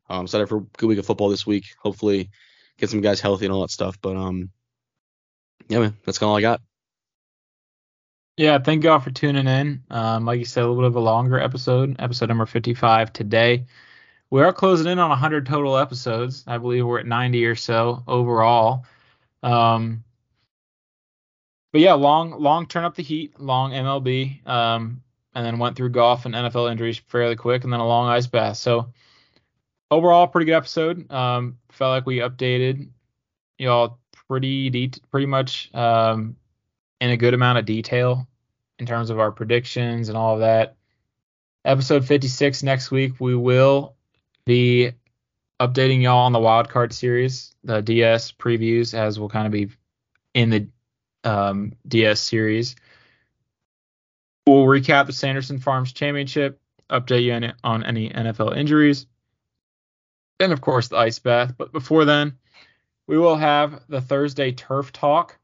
[0.08, 1.66] I'm excited for a good week of football this week.
[1.80, 2.30] Hopefully,
[2.78, 3.98] get some guys healthy and all that stuff.
[4.00, 4.50] But um,
[5.68, 6.60] yeah, man, that's kind of all I got.
[8.36, 9.82] Yeah, thank y'all for tuning in.
[9.90, 13.66] Um, like you said, a little bit of a longer episode, episode number 55 today.
[14.30, 16.44] We are closing in on 100 total episodes.
[16.46, 18.86] I believe we're at 90 or so overall.
[19.42, 20.04] Um,
[21.72, 24.46] but yeah, long, long turn up the heat, long MLB.
[24.46, 25.02] Um,
[25.34, 28.26] and then went through golf and NFL injuries fairly quick, and then a long ice
[28.26, 28.56] bath.
[28.56, 28.92] So
[29.90, 31.10] overall, pretty good episode.
[31.10, 32.88] Um, felt like we updated
[33.58, 33.98] y'all
[34.28, 36.36] pretty de- pretty much um,
[37.00, 38.28] in a good amount of detail
[38.78, 40.76] in terms of our predictions and all of that.
[41.64, 43.94] Episode 56 next week, we will
[44.46, 44.92] be
[45.60, 49.68] updating y'all on the wild card series, the DS previews, as we'll kind of be
[50.32, 50.68] in the
[51.24, 52.76] um, DS series.
[54.46, 56.58] We'll recap the Sanderson Farms Championship,
[56.88, 59.06] update you on any NFL injuries,
[60.40, 61.54] and of course the ice bath.
[61.56, 62.38] But before then,
[63.06, 65.38] we will have the Thursday Turf Talk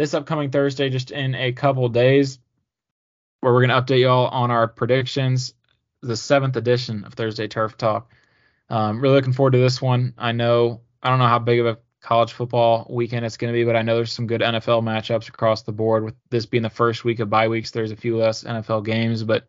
[0.00, 2.38] this upcoming Thursday, just in a couple days,
[3.40, 5.52] where we're going to update y'all on our predictions,
[6.00, 8.10] the seventh edition of Thursday Turf Talk.
[8.70, 10.14] Um, really looking forward to this one.
[10.16, 13.58] I know I don't know how big of a college football weekend it's going to
[13.58, 16.02] be, but I know there's some good NFL matchups across the board.
[16.02, 19.22] With this being the first week of bye weeks, there's a few less NFL games,
[19.22, 19.48] but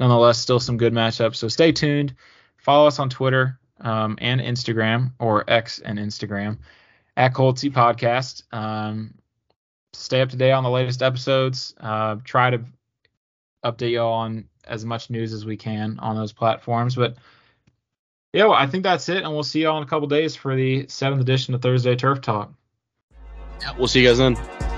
[0.00, 1.36] nonetheless, still some good matchups.
[1.36, 2.16] So stay tuned.
[2.56, 6.58] Follow us on Twitter um, and Instagram, or X and Instagram,
[7.16, 8.42] at Cold Seat Podcast.
[8.52, 9.14] Um,
[9.94, 11.74] stay up to date on the latest episodes.
[11.80, 12.60] Uh, try to
[13.64, 16.94] update y'all on as much news as we can on those platforms.
[16.94, 17.16] But
[18.32, 20.56] yeah, well, I think that's it, and we'll see y'all in a couple days for
[20.56, 22.52] the seventh edition of Thursday Turf Talk.
[23.60, 24.73] Yeah, we'll see you guys then.